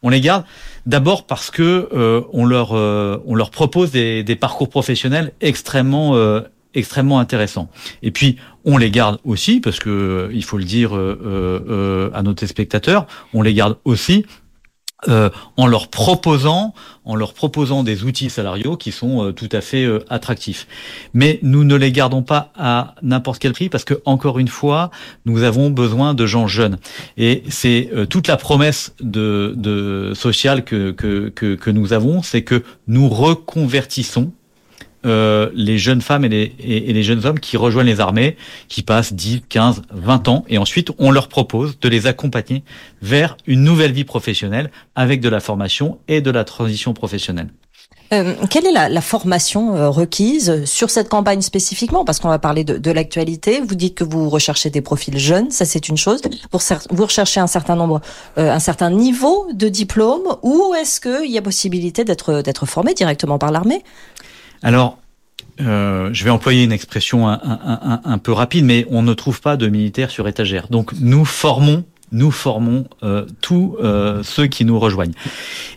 On 0.04 0.10
les 0.10 0.22
garde 0.22 0.44
d'abord 0.86 1.26
parce 1.26 1.52
que 1.52 1.90
euh, 1.94 2.22
on 2.32 2.46
leur 2.46 2.74
euh, 2.74 3.22
on 3.26 3.36
leur 3.36 3.52
propose 3.52 3.92
des, 3.92 4.24
des 4.24 4.36
parcours 4.36 4.70
professionnels 4.70 5.34
extrêmement 5.42 6.16
euh, 6.16 6.42
extrêmement 6.74 7.20
intéressants. 7.20 7.70
Et 8.04 8.12
puis 8.12 8.38
on 8.64 8.78
les 8.78 8.92
garde 8.92 9.20
aussi 9.24 9.60
parce 9.60 9.80
que 9.80 10.30
il 10.34 10.44
faut 10.44 10.58
le 10.58 10.64
dire 10.64 10.94
à 10.94 12.22
nos 12.22 12.34
téléspectateurs, 12.34 13.08
on 13.34 13.42
les 13.42 13.54
garde 13.54 13.78
aussi 13.84 14.26
euh, 15.08 15.30
en 15.58 15.68
leur 15.68 15.90
proposant 15.90 16.74
en 17.06 17.16
leur 17.16 17.36
proposant 17.36 17.84
des 17.84 18.04
outils 18.04 18.32
salariaux 18.32 18.78
qui 18.78 18.92
sont 18.92 19.26
euh, 19.26 19.32
tout 19.32 19.48
à 19.52 19.62
fait 19.62 19.86
euh, 19.86 20.04
attractifs. 20.10 20.68
Mais 21.14 21.40
nous 21.44 21.64
ne 21.64 21.76
les 21.76 21.92
gardons 21.92 22.24
pas 22.24 22.52
à 22.58 22.96
n'importe 23.04 23.38
quel 23.38 23.54
prix 23.54 23.70
parce 23.70 23.84
que 23.84 24.02
encore 24.06 24.40
une 24.40 24.48
fois, 24.48 24.90
nous 25.26 25.44
avons 25.44 25.70
besoin 25.70 26.16
de 26.16 26.26
gens 26.26 26.48
jeunes 26.48 26.80
et 27.16 27.44
c'est 27.48 27.92
toute 28.10 28.28
la 28.28 28.38
promesse 28.38 28.96
de, 29.00 29.54
de 29.56 30.14
sociale 30.16 30.66
que, 30.66 30.90
que, 30.90 31.30
que, 31.30 31.54
que 31.54 31.70
nous 31.70 31.94
avons, 31.94 32.24
c'est 32.24 32.42
que 32.42 32.64
nous 32.88 33.08
reconvertissons 33.08 34.32
euh, 35.06 35.50
les 35.54 35.78
jeunes 35.78 36.02
femmes 36.02 36.26
et 36.26 36.30
les, 36.30 36.56
et, 36.60 36.94
les, 36.94 37.04
jeunes 37.04 37.26
hommes 37.26 37.40
qui 37.40 37.58
rejoignent 37.58 37.88
les 37.88 38.00
armées, 38.00 38.36
qui 38.68 38.82
passent 38.82 39.14
10, 39.14 39.44
15, 39.48 39.84
20 39.92 40.28
ans, 40.28 40.46
et 40.50 40.58
ensuite 40.58 40.92
on 40.98 41.12
leur 41.12 41.28
propose 41.28 41.80
de 41.80 41.90
les 41.90 42.08
accompagner 42.08 42.64
vers 43.02 43.38
une 43.46 43.64
nouvelle 43.64 43.92
vie 43.92 44.04
professionnelle 44.06 44.72
avec 44.96 45.22
de 45.22 45.30
la 45.30 45.40
formation 45.40 46.00
et 46.08 46.22
de 46.22 46.32
la 46.32 46.44
transition 46.44 46.94
professionnelle. 46.94 47.50
Euh, 48.14 48.36
quelle 48.50 48.66
est 48.66 48.72
la, 48.72 48.88
la 48.88 49.02
formation 49.02 49.76
euh, 49.76 49.90
requise 49.90 50.64
sur 50.66 50.90
cette 50.90 51.10
campagne 51.10 51.42
spécifiquement? 51.42 52.06
Parce 52.06 52.20
qu'on 52.20 52.30
va 52.30 52.40
parler 52.40 52.64
de, 52.64 52.78
de 52.78 52.92
l'actualité. 52.92 53.60
Vous 53.60 53.76
dites 53.76 53.96
que 53.96 54.06
vous 54.06 54.30
recherchez 54.30 54.70
des 54.70 54.82
profils 54.82 55.18
jeunes, 55.18 55.52
ça 55.52 55.66
c'est 55.66 55.90
une 55.90 55.98
chose. 55.98 56.22
Vous 56.90 57.04
recherchez 57.04 57.40
un 57.40 57.48
certain 57.48 57.76
nombre, 57.76 58.00
euh, 58.38 58.52
un 58.52 58.60
certain 58.60 58.90
niveau 58.90 59.48
de 59.54 59.68
diplôme, 59.68 60.24
ou 60.42 60.74
est-ce 60.76 61.02
qu'il 61.02 61.30
y 61.30 61.38
a 61.38 61.42
possibilité 61.42 62.06
d'être 62.06 62.42
d'être 62.42 62.66
formé 62.66 62.94
directement 62.94 63.38
par 63.38 63.52
l'armée? 63.52 63.84
Alors, 64.64 64.98
euh, 65.60 66.10
je 66.14 66.24
vais 66.24 66.30
employer 66.30 66.64
une 66.64 66.72
expression 66.72 67.28
un, 67.28 68.18
peu 68.20 68.32
rapide, 68.32 68.66
mais 68.66 68.86
on 68.90 69.02
ne 69.02 69.14
trouve 69.14 69.42
pas 69.42 69.58
de 69.58 69.68
militaires 69.68 70.12
sur 70.12 70.28
étagère. 70.28 70.68
Donc 70.70 70.92
nous 71.00 71.26
formons, 71.26 71.84
nous 72.12 72.32
formons 72.32 72.88
euh, 73.04 73.26
tous 73.42 73.76
euh, 73.82 74.22
ceux 74.24 74.48
qui 74.48 74.66
nous 74.66 74.80
rejoignent. 74.80 75.16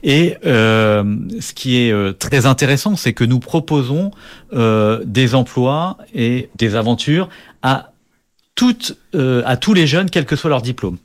Et 0.03 0.37
ce 0.43 1.53
qui 1.55 1.77
est 1.77 2.19
très 2.19 2.47
intéressant, 2.47 2.97
c'est 2.97 3.13
que 3.13 3.25
nous 3.25 3.41
proposons 3.41 4.11
des 4.53 5.35
emplois 5.35 5.99
et 6.15 6.51
des 6.57 6.75
aventures 6.75 7.29
à 7.63 7.93
toutes, 8.55 8.99
à 9.15 9.57
tous 9.57 9.75
les 9.75 9.87
jeunes, 9.87 10.11
quel 10.11 10.27
que 10.27 10.37
soit 10.37 10.51
leur 10.51 10.63
diplôme. 10.63 10.99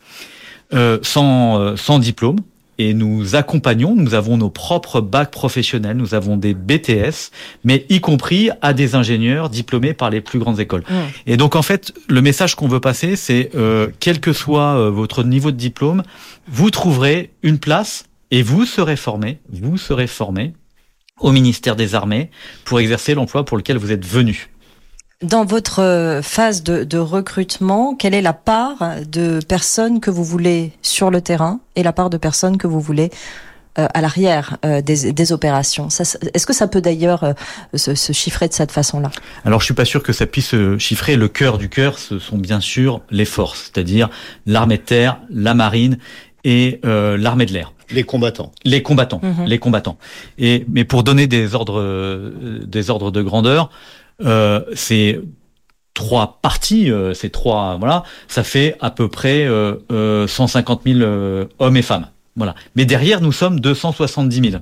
sans 1.01 1.99
diplôme, 1.99 2.37
et 2.77 2.93
nous 2.93 3.35
accompagnons, 3.35 3.95
nous 3.95 4.13
avons 4.13 4.37
nos 4.37 4.49
propres 4.49 5.01
bacs 5.01 5.31
professionnels, 5.31 5.97
nous 5.97 6.13
avons 6.13 6.37
des 6.37 6.53
BTS, 6.53 7.31
mais 7.63 7.85
y 7.89 8.01
compris 8.01 8.49
à 8.61 8.73
des 8.73 8.95
ingénieurs 8.95 9.49
diplômés 9.49 9.93
par 9.93 10.09
les 10.09 10.21
plus 10.21 10.39
grandes 10.39 10.59
écoles. 10.59 10.83
Et 11.25 11.37
donc 11.37 11.55
en 11.55 11.61
fait, 11.61 11.93
le 12.07 12.21
message 12.21 12.55
qu'on 12.55 12.67
veut 12.67 12.79
passer, 12.79 13.15
c'est 13.15 13.51
euh, 13.55 13.87
quel 13.99 14.19
que 14.19 14.33
soit 14.33 14.75
euh, 14.75 14.89
votre 14.89 15.23
niveau 15.23 15.51
de 15.51 15.57
diplôme, 15.57 16.03
vous 16.47 16.69
trouverez 16.69 17.31
une 17.43 17.59
place 17.59 18.05
et 18.31 18.41
vous 18.41 18.65
serez 18.65 18.95
formé, 18.95 19.39
vous 19.51 19.77
serez 19.77 20.07
formé 20.07 20.53
au 21.19 21.31
ministère 21.31 21.75
des 21.75 21.95
Armées 21.95 22.29
pour 22.65 22.79
exercer 22.79 23.13
l'emploi 23.13 23.45
pour 23.45 23.57
lequel 23.57 23.77
vous 23.77 23.91
êtes 23.91 24.05
venu. 24.05 24.49
Dans 25.21 25.45
votre 25.45 25.81
euh, 25.81 26.21
phase 26.21 26.61
de, 26.61 26.97
recrutement, 26.97 27.95
quelle 27.95 28.13
est 28.13 28.21
la 28.21 28.33
part 28.33 28.77
de 29.09 29.39
personnes 29.47 30.01
que 30.01 30.11
vous 30.11 30.25
voulez 30.25 30.73
sur 30.81 31.09
le 31.09 31.21
terrain 31.21 31.61
et 31.77 31.83
la 31.83 31.93
part 31.93 32.09
de 32.09 32.17
personnes 32.17 32.57
que 32.57 32.67
vous 32.67 32.81
voulez 32.81 33.11
euh, 33.79 33.87
à 33.93 34.01
l'arrière 34.01 34.57
euh, 34.65 34.81
des, 34.81 35.31
opérations? 35.31 35.87
Est-ce 35.87 36.45
que 36.45 36.51
ça 36.51 36.67
peut 36.67 36.81
d'ailleurs 36.81 37.33
se, 37.73 37.95
chiffrer 38.11 38.49
de 38.49 38.53
cette 38.53 38.73
façon-là? 38.73 39.09
Alors 39.45 39.61
je 39.61 39.65
suis 39.65 39.73
pas 39.73 39.85
sûr 39.85 40.03
que 40.03 40.11
ça 40.11 40.25
puisse 40.25 40.49
se 40.49 40.77
chiffrer. 40.77 41.15
Le 41.15 41.29
cœur 41.29 41.59
du 41.59 41.69
cœur, 41.69 41.97
ce 41.97 42.19
sont 42.19 42.37
bien 42.37 42.59
sûr 42.59 42.99
les 43.09 43.25
forces, 43.25 43.71
c'est-à-dire 43.73 44.09
l'armée 44.45 44.77
de 44.77 44.83
terre, 44.83 45.19
la 45.29 45.53
marine 45.53 45.97
et 46.43 46.81
l'armée 46.83 47.45
de 47.45 47.53
l'air. 47.53 47.71
Les 47.89 48.03
combattants. 48.03 48.51
Les 48.65 48.83
combattants. 48.83 49.21
Mhm. 49.23 49.45
Les 49.45 49.59
combattants. 49.59 49.97
Et 50.37 50.65
mais 50.67 50.83
pour 50.83 51.03
donner 51.03 51.27
des 51.27 51.55
ordres, 51.55 51.81
des 52.65 52.89
ordres 52.89 53.11
de 53.11 53.21
grandeur, 53.21 53.69
euh, 53.69 54.04
c'est 54.19 55.19
trois 55.95 56.39
parties, 56.43 56.91
euh, 56.91 57.15
ces 57.15 57.31
trois, 57.31 57.77
voilà, 57.77 58.03
ça 58.27 58.43
fait 58.43 58.75
à 58.79 58.91
peu 58.91 59.07
près 59.07 59.45
euh, 59.45 60.27
150 60.27 60.85
euh, 60.85 61.45
000 61.47 61.49
hommes 61.57 61.77
et 61.77 61.81
femmes. 61.81 62.07
Voilà. 62.35 62.53
Mais 62.75 62.85
derrière, 62.85 63.21
nous 63.21 63.31
sommes 63.31 63.59
270 63.59 64.51
000. 64.51 64.61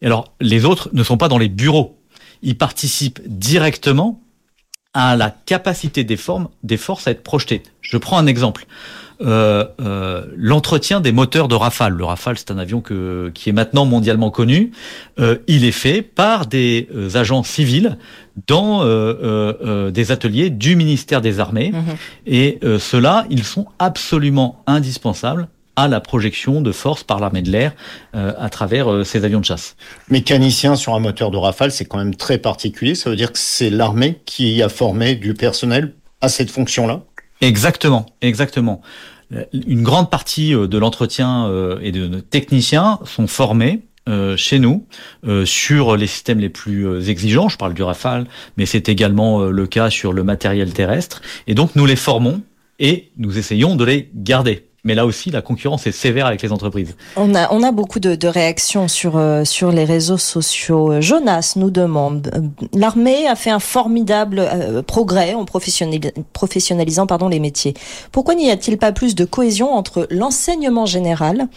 Et 0.00 0.06
alors, 0.06 0.32
les 0.40 0.64
autres 0.64 0.88
ne 0.94 1.02
sont 1.02 1.18
pas 1.18 1.28
dans 1.28 1.36
les 1.36 1.48
bureaux. 1.48 1.98
Ils 2.42 2.56
participent 2.56 3.20
directement 3.26 4.22
à 4.94 5.16
la 5.16 5.30
capacité 5.30 6.04
des, 6.04 6.16
formes, 6.16 6.48
des 6.62 6.76
forces 6.76 7.08
à 7.08 7.10
être 7.10 7.22
projetées. 7.22 7.62
Je 7.82 7.98
prends 7.98 8.16
un 8.16 8.26
exemple. 8.26 8.66
Euh, 9.22 9.64
euh, 9.80 10.26
l'entretien 10.36 11.00
des 11.00 11.12
moteurs 11.12 11.48
de 11.48 11.54
Rafale. 11.54 11.94
Le 11.94 12.04
Rafale, 12.04 12.36
c'est 12.36 12.50
un 12.50 12.58
avion 12.58 12.80
que, 12.80 13.30
qui 13.34 13.48
est 13.48 13.52
maintenant 13.52 13.86
mondialement 13.86 14.30
connu. 14.30 14.72
Euh, 15.18 15.38
il 15.46 15.64
est 15.64 15.72
fait 15.72 16.02
par 16.02 16.46
des 16.46 16.88
agents 17.14 17.42
civils 17.42 17.96
dans 18.46 18.84
des 19.90 20.12
ateliers 20.12 20.50
du 20.50 20.76
ministère 20.76 21.20
des 21.20 21.40
Armées. 21.40 21.72
Mhm. 21.72 21.96
Et 22.26 22.60
ceux-là, 22.78 23.26
ils 23.30 23.44
sont 23.44 23.66
absolument 23.78 24.62
indispensables 24.66 25.48
à 25.76 25.88
la 25.88 26.00
projection 26.00 26.60
de 26.60 26.72
force 26.72 27.02
par 27.02 27.18
l'armée 27.18 27.42
de 27.42 27.50
l'air 27.50 27.74
à 28.12 28.48
travers 28.50 29.06
ces 29.06 29.24
avions 29.24 29.40
de 29.40 29.44
chasse. 29.44 29.76
Mécanicien 30.10 30.76
sur 30.76 30.94
un 30.94 31.00
moteur 31.00 31.30
de 31.30 31.36
Rafale, 31.38 31.72
c'est 31.72 31.86
quand 31.86 31.98
même 31.98 32.14
très 32.14 32.38
particulier. 32.38 32.94
Ça 32.94 33.08
veut 33.08 33.16
dire 33.16 33.32
que 33.32 33.38
c'est 33.38 33.70
l'armée 33.70 34.20
qui 34.26 34.62
a 34.62 34.68
formé 34.68 35.14
du 35.14 35.34
personnel 35.34 35.94
à 36.20 36.28
cette 36.28 36.50
fonction-là? 36.50 37.02
Exactement, 37.40 38.06
exactement. 38.22 38.80
Une 39.52 39.82
grande 39.82 40.10
partie 40.10 40.54
euh, 40.54 40.66
de 40.66 40.78
l'entretien 40.78 41.46
euh, 41.46 41.78
et 41.82 41.92
de 41.92 42.06
nos 42.06 42.20
techniciens 42.20 43.00
sont 43.04 43.26
formés 43.26 43.82
euh, 44.08 44.36
chez 44.36 44.60
nous 44.60 44.86
sur 45.44 45.96
les 45.96 46.06
systèmes 46.06 46.38
les 46.38 46.48
plus 46.48 47.08
exigeants. 47.08 47.48
Je 47.48 47.56
parle 47.56 47.74
du 47.74 47.82
Rafale, 47.82 48.26
mais 48.56 48.64
c'est 48.64 48.88
également 48.88 49.44
le 49.44 49.66
cas 49.66 49.90
sur 49.90 50.12
le 50.12 50.22
matériel 50.22 50.72
terrestre. 50.72 51.22
Et 51.48 51.54
donc 51.54 51.74
nous 51.74 51.86
les 51.86 51.96
formons 51.96 52.42
et 52.78 53.10
nous 53.16 53.38
essayons 53.38 53.74
de 53.74 53.84
les 53.84 54.10
garder 54.14 54.65
mais 54.86 54.94
là 54.94 55.04
aussi, 55.04 55.30
la 55.30 55.42
concurrence 55.42 55.86
est 55.88 55.92
sévère 55.92 56.26
avec 56.26 56.40
les 56.42 56.52
entreprises. 56.52 56.94
On 57.16 57.34
a, 57.34 57.52
on 57.52 57.64
a 57.64 57.72
beaucoup 57.72 57.98
de, 57.98 58.14
de 58.14 58.28
réactions 58.28 58.86
sur, 58.86 59.16
euh, 59.16 59.44
sur 59.44 59.72
les 59.72 59.84
réseaux 59.84 60.16
sociaux. 60.16 61.00
Jonas 61.00 61.54
nous 61.56 61.70
demande, 61.70 62.30
euh, 62.34 62.40
l'armée 62.72 63.26
a 63.26 63.34
fait 63.34 63.50
un 63.50 63.58
formidable 63.58 64.38
euh, 64.38 64.82
progrès 64.82 65.34
en 65.34 65.44
professionnalisant 65.44 67.06
pardon, 67.08 67.28
les 67.28 67.40
métiers. 67.40 67.74
Pourquoi 68.12 68.36
n'y 68.36 68.48
a-t-il 68.48 68.78
pas 68.78 68.92
plus 68.92 69.16
de 69.16 69.24
cohésion 69.24 69.72
entre 69.72 70.06
l'enseignement 70.08 70.86
général 70.86 71.48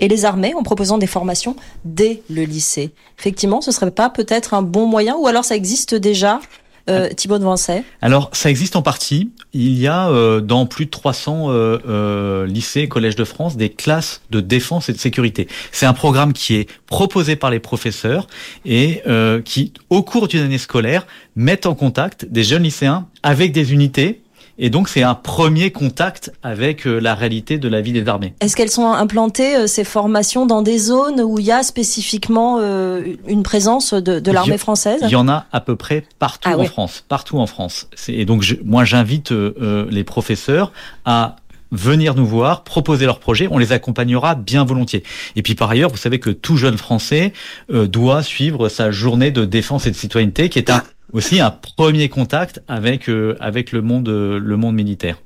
et 0.00 0.08
les 0.08 0.24
armées 0.24 0.54
en 0.54 0.64
proposant 0.64 0.98
des 0.98 1.06
formations 1.06 1.54
dès 1.84 2.22
le 2.28 2.42
lycée? 2.42 2.90
Effectivement, 3.16 3.60
ce 3.60 3.70
serait 3.70 3.92
pas 3.92 4.10
peut-être 4.10 4.54
un 4.54 4.62
bon 4.62 4.86
moyen 4.86 5.14
ou 5.16 5.28
alors 5.28 5.44
ça 5.44 5.54
existe 5.54 5.94
déjà? 5.94 6.40
Euh, 6.88 7.08
Thibaut 7.10 7.38
de 7.38 7.44
Vancey 7.44 7.84
Alors, 8.00 8.30
ça 8.32 8.50
existe 8.50 8.76
en 8.76 8.82
partie. 8.82 9.30
Il 9.52 9.78
y 9.78 9.86
a 9.86 10.08
euh, 10.08 10.40
dans 10.40 10.66
plus 10.66 10.86
de 10.86 10.90
300 10.90 11.50
euh, 11.50 11.78
euh, 11.88 12.46
lycées 12.46 12.80
et 12.80 12.88
collèges 12.88 13.16
de 13.16 13.24
France 13.24 13.56
des 13.56 13.68
classes 13.68 14.22
de 14.30 14.40
défense 14.40 14.88
et 14.88 14.92
de 14.92 14.98
sécurité. 14.98 15.48
C'est 15.70 15.86
un 15.86 15.92
programme 15.92 16.32
qui 16.32 16.54
est 16.56 16.68
proposé 16.86 17.36
par 17.36 17.50
les 17.50 17.60
professeurs 17.60 18.26
et 18.64 19.02
euh, 19.06 19.42
qui, 19.42 19.72
au 19.90 20.02
cours 20.02 20.28
d'une 20.28 20.42
année 20.42 20.58
scolaire, 20.58 21.06
met 21.36 21.66
en 21.66 21.74
contact 21.74 22.24
des 22.24 22.44
jeunes 22.44 22.62
lycéens 22.62 23.06
avec 23.22 23.52
des 23.52 23.72
unités 23.72 24.21
et 24.58 24.70
donc, 24.70 24.88
c'est 24.88 25.02
un 25.02 25.14
premier 25.14 25.70
contact 25.70 26.32
avec 26.42 26.86
euh, 26.86 26.98
la 26.98 27.14
réalité 27.14 27.58
de 27.58 27.68
la 27.68 27.80
vie 27.80 27.92
des 27.92 28.06
armées. 28.06 28.34
Est-ce 28.40 28.54
qu'elles 28.54 28.70
sont 28.70 28.86
implantées, 28.86 29.56
euh, 29.56 29.66
ces 29.66 29.84
formations, 29.84 30.46
dans 30.46 30.62
des 30.62 30.78
zones 30.78 31.20
où 31.20 31.38
il 31.38 31.46
y 31.46 31.52
a 31.52 31.62
spécifiquement 31.62 32.58
euh, 32.60 33.02
une 33.26 33.42
présence 33.42 33.94
de, 33.94 34.30
l'armée 34.30 34.58
française? 34.58 35.00
Il 35.02 35.10
y 35.10 35.16
en 35.16 35.28
a 35.28 35.46
à 35.52 35.60
peu 35.60 35.76
près 35.76 36.04
partout 36.18 36.50
ah 36.52 36.58
en 36.58 36.64
France. 36.64 37.04
Partout 37.08 37.38
en 37.38 37.46
France. 37.46 37.88
Et 38.08 38.24
donc, 38.24 38.44
moi, 38.64 38.84
j'invite 38.84 39.32
les 39.32 40.04
professeurs 40.04 40.72
à 41.04 41.36
venir 41.70 42.14
nous 42.14 42.26
voir, 42.26 42.64
proposer 42.64 43.06
leurs 43.06 43.18
projets, 43.18 43.48
on 43.50 43.56
les 43.56 43.72
accompagnera 43.72 44.34
bien 44.34 44.64
volontiers. 44.64 45.02
Et 45.36 45.42
puis 45.42 45.54
par 45.54 45.70
ailleurs, 45.70 45.90
vous 45.90 45.96
savez 45.96 46.20
que 46.20 46.28
tout 46.28 46.58
jeune 46.58 46.76
Français 46.76 47.32
doit 47.70 48.22
suivre 48.22 48.68
sa 48.68 48.90
journée 48.90 49.30
de 49.30 49.46
défense 49.46 49.86
et 49.86 49.90
de 49.90 49.96
citoyenneté, 49.96 50.50
qui 50.50 50.58
est 50.58 50.68
un 50.68 50.82
aussi 51.12 51.40
un 51.40 51.50
premier 51.50 52.08
contact 52.08 52.62
avec 52.68 53.08
euh, 53.08 53.36
avec 53.40 53.72
le 53.72 53.82
monde 53.82 54.08
euh, 54.08 54.38
le 54.38 54.56
monde 54.56 54.74
militaire. 54.74 55.16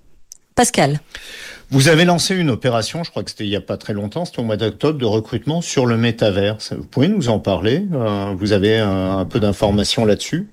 Pascal. 0.55 1.01
Vous 1.71 1.89
avez 1.89 2.05
lancé 2.05 2.35
une 2.35 2.49
opération, 2.49 3.03
je 3.05 3.11
crois 3.11 3.25
que 3.25 3.31
c'était 3.31 3.45
il 3.45 3.51
y 3.51 3.57
a 3.57 3.61
pas 3.61 3.77
très 3.77 3.93
longtemps, 3.93 4.25
c'était 4.25 4.39
au 4.39 4.45
mois 4.45 4.57
d'octobre, 4.57 4.99
de 4.99 5.05
recrutement 5.05 5.61
sur 5.61 5.85
le 5.85 5.97
métaverse. 5.97 6.73
Vous 6.73 6.87
pouvez 6.87 7.09
nous 7.09 7.29
en 7.29 7.41
parler 7.41 7.85
euh, 7.93 8.33
Vous 8.37 8.53
avez 8.53 8.79
un 8.79 9.25
peu 9.25 9.41
d'informations 9.41 10.05
là-dessus? 10.05 10.49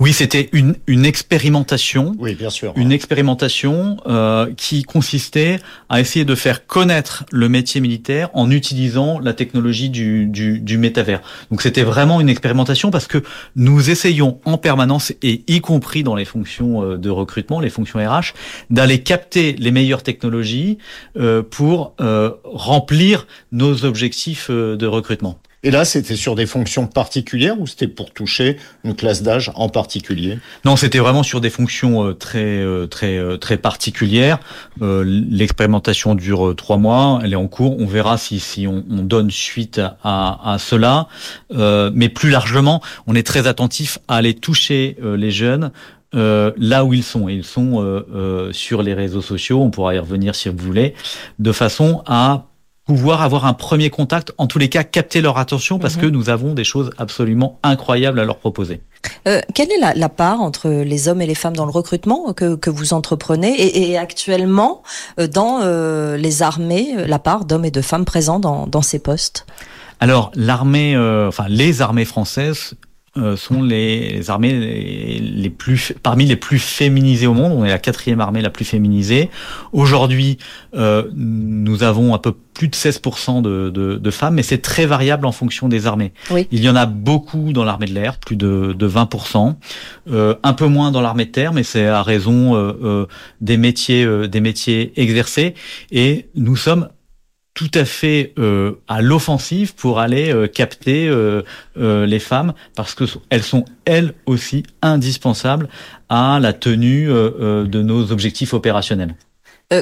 Oui, 0.00 0.12
c'était 0.12 0.48
une, 0.52 0.76
une 0.86 1.04
expérimentation. 1.04 2.14
Oui, 2.18 2.34
bien 2.34 2.50
sûr. 2.50 2.72
Une 2.76 2.92
expérimentation 2.92 3.98
euh, 4.06 4.50
qui 4.56 4.82
consistait 4.82 5.58
à 5.88 6.00
essayer 6.00 6.24
de 6.24 6.34
faire 6.34 6.66
connaître 6.66 7.24
le 7.30 7.48
métier 7.48 7.80
militaire 7.80 8.30
en 8.34 8.50
utilisant 8.50 9.18
la 9.18 9.32
technologie 9.32 9.90
du, 9.90 10.26
du, 10.26 10.60
du 10.60 10.78
métavers. 10.78 11.20
Donc 11.50 11.62
c'était 11.62 11.82
vraiment 11.82 12.20
une 12.20 12.28
expérimentation 12.28 12.90
parce 12.90 13.06
que 13.06 13.22
nous 13.56 13.90
essayons 13.90 14.40
en 14.44 14.58
permanence, 14.58 15.12
et 15.22 15.42
y 15.46 15.60
compris 15.60 16.02
dans 16.02 16.14
les 16.14 16.24
fonctions 16.24 16.82
euh, 16.82 16.98
de 16.98 17.10
recrutement, 17.10 17.60
les 17.60 17.70
fonctions 17.70 17.98
RH, 17.98 18.34
d'aller 18.70 19.02
capter 19.02 19.52
les 19.52 19.70
meilleures 19.70 20.02
technologies 20.02 20.78
euh, 21.16 21.42
pour 21.42 21.94
euh, 22.00 22.30
remplir 22.44 23.26
nos 23.52 23.84
objectifs 23.84 24.50
de 24.50 24.86
recrutement. 24.86 25.38
Et 25.64 25.70
là, 25.70 25.86
c'était 25.86 26.14
sur 26.14 26.34
des 26.34 26.44
fonctions 26.44 26.86
particulières 26.86 27.58
ou 27.58 27.66
c'était 27.66 27.88
pour 27.88 28.12
toucher 28.12 28.58
une 28.84 28.94
classe 28.94 29.22
d'âge 29.22 29.50
en 29.54 29.70
particulier? 29.70 30.38
Non, 30.66 30.76
c'était 30.76 30.98
vraiment 30.98 31.22
sur 31.22 31.40
des 31.40 31.48
fonctions 31.48 32.06
euh, 32.06 32.12
très 32.12 32.58
euh, 32.58 32.86
très 32.86 33.16
euh, 33.16 33.38
très 33.38 33.56
particulières. 33.56 34.38
L'expérimentation 34.80 36.14
dure 36.14 36.54
trois 36.54 36.76
mois, 36.76 37.20
elle 37.24 37.32
est 37.32 37.36
en 37.36 37.48
cours. 37.48 37.80
On 37.80 37.86
verra 37.86 38.18
si 38.18 38.40
si 38.40 38.66
on, 38.66 38.84
on 38.90 39.02
donne 39.02 39.30
suite 39.30 39.80
à, 40.02 40.52
à 40.52 40.58
cela. 40.58 41.08
mais 41.50 42.10
plus 42.10 42.30
largement, 42.30 42.82
on 43.06 43.14
est 43.14 43.26
très 43.26 43.46
attentif 43.46 43.98
à 44.06 44.16
aller 44.16 44.34
toucher 44.34 44.98
les 45.02 45.30
jeunes 45.30 45.70
euh, 46.14 46.52
là 46.56 46.84
où 46.84 46.94
ils 46.94 47.02
sont. 47.02 47.28
Ils 47.28 47.44
sont 47.44 47.82
euh, 47.82 48.06
euh, 48.14 48.52
sur 48.52 48.82
les 48.82 48.94
réseaux 48.94 49.22
sociaux, 49.22 49.60
on 49.60 49.70
pourra 49.70 49.94
y 49.94 49.98
revenir 49.98 50.34
si 50.34 50.48
vous 50.48 50.58
voulez, 50.58 50.94
de 51.38 51.52
façon 51.52 52.02
à 52.06 52.46
pouvoir 52.86 53.22
avoir 53.22 53.46
un 53.46 53.54
premier 53.54 53.90
contact, 53.90 54.32
en 54.36 54.46
tous 54.46 54.58
les 54.58 54.68
cas 54.68 54.84
capter 54.84 55.20
leur 55.20 55.38
attention 55.38 55.78
parce 55.78 55.96
que 55.96 56.06
mhm. 56.06 56.12
nous 56.12 56.28
avons 56.30 56.54
des 56.54 56.64
choses 56.64 56.90
absolument 56.98 57.58
incroyables 57.62 58.20
à 58.20 58.24
leur 58.24 58.36
proposer. 58.36 58.82
Euh, 59.26 59.40
quelle 59.54 59.70
est 59.72 59.78
la, 59.80 59.94
la, 59.94 60.08
part 60.08 60.40
entre 60.40 60.68
les 60.68 61.08
hommes 61.08 61.20
et 61.20 61.26
les 61.26 61.34
femmes 61.34 61.56
dans 61.56 61.64
le 61.64 61.70
recrutement 61.70 62.32
que, 62.32 62.56
que 62.56 62.70
vous 62.70 62.92
entreprenez 62.92 63.52
et, 63.52 63.90
et 63.90 63.98
actuellement 63.98 64.82
euh, 65.18 65.26
dans 65.26 65.60
euh, 65.62 66.16
les 66.16 66.42
armées, 66.42 66.94
la 67.06 67.18
part 67.18 67.44
d'hommes 67.44 67.64
et 67.64 67.70
de 67.70 67.82
femmes 67.82 68.04
présents 68.04 68.38
dans, 68.38 68.66
dans 68.66 68.82
ces 68.82 68.98
postes? 68.98 69.46
Alors 70.00 70.30
l'armée, 70.34 70.94
euh, 70.96 71.28
enfin 71.28 71.46
les 71.48 71.80
armées 71.80 72.04
françaises 72.04 72.74
euh, 73.16 73.36
sont 73.36 73.62
les, 73.62 74.30
armées 74.30 74.52
les, 74.52 75.50
plus 75.50 75.92
parmi 76.02 76.26
les 76.26 76.36
plus 76.36 76.58
féminisées 76.58 77.26
au 77.26 77.34
monde. 77.34 77.52
On 77.52 77.64
est 77.64 77.68
la 77.68 77.78
quatrième 77.78 78.20
armée 78.20 78.42
la 78.42 78.50
plus 78.50 78.64
féminisée. 78.64 79.30
Aujourd'hui, 79.72 80.38
euh, 80.74 81.04
nous 81.14 81.82
avons 81.82 82.14
un 82.14 82.18
peu 82.18 82.34
plus 82.54 82.68
de 82.68 82.74
16% 82.74 83.42
de, 83.42 83.68
de, 83.68 83.96
de, 83.96 84.10
femmes, 84.10 84.34
mais 84.34 84.42
c'est 84.42 84.58
très 84.58 84.86
variable 84.86 85.26
en 85.26 85.32
fonction 85.32 85.68
des 85.68 85.86
armées. 85.86 86.12
Il 86.52 86.62
y 86.62 86.68
en 86.68 86.76
a 86.76 86.86
beaucoup 86.86 87.52
dans 87.52 87.64
l'armée 87.64 87.86
de 87.86 87.92
l'air, 87.92 88.18
plus 88.18 88.36
de, 88.36 88.72
de 88.72 88.88
20%, 88.88 89.56
euh, 90.10 90.34
un 90.42 90.52
peu 90.52 90.66
moins 90.66 90.92
dans 90.92 91.00
l'armée 91.00 91.26
de 91.26 91.30
terre, 91.30 91.52
mais 91.52 91.64
c'est 91.64 91.86
à 91.86 92.02
raison 92.02 92.54
euh, 92.54 92.72
euh 92.82 93.06
des 93.40 93.56
métiers 93.56 94.04
euh, 94.04 94.28
des 94.28 94.40
métiers 94.40 94.92
exercés. 94.96 95.54
Et 95.90 96.28
nous 96.36 96.56
sommes 96.56 96.88
tout 97.54 97.70
à 97.74 97.84
fait 97.84 98.34
euh, 98.38 98.72
à 98.88 99.00
l'offensive 99.00 99.74
pour 99.74 100.00
aller 100.00 100.32
euh, 100.32 100.48
capter 100.48 101.08
euh, 101.08 101.42
les 101.76 102.18
femmes 102.18 102.52
parce 102.74 102.94
que 102.94 103.04
elles 103.30 103.44
sont 103.44 103.64
elles 103.84 104.12
aussi 104.26 104.64
indispensables 104.82 105.68
à 106.08 106.40
la 106.40 106.52
tenue 106.52 107.06
de 107.06 107.82
nos 107.82 108.12
objectifs 108.12 108.54
opérationnels. 108.54 109.14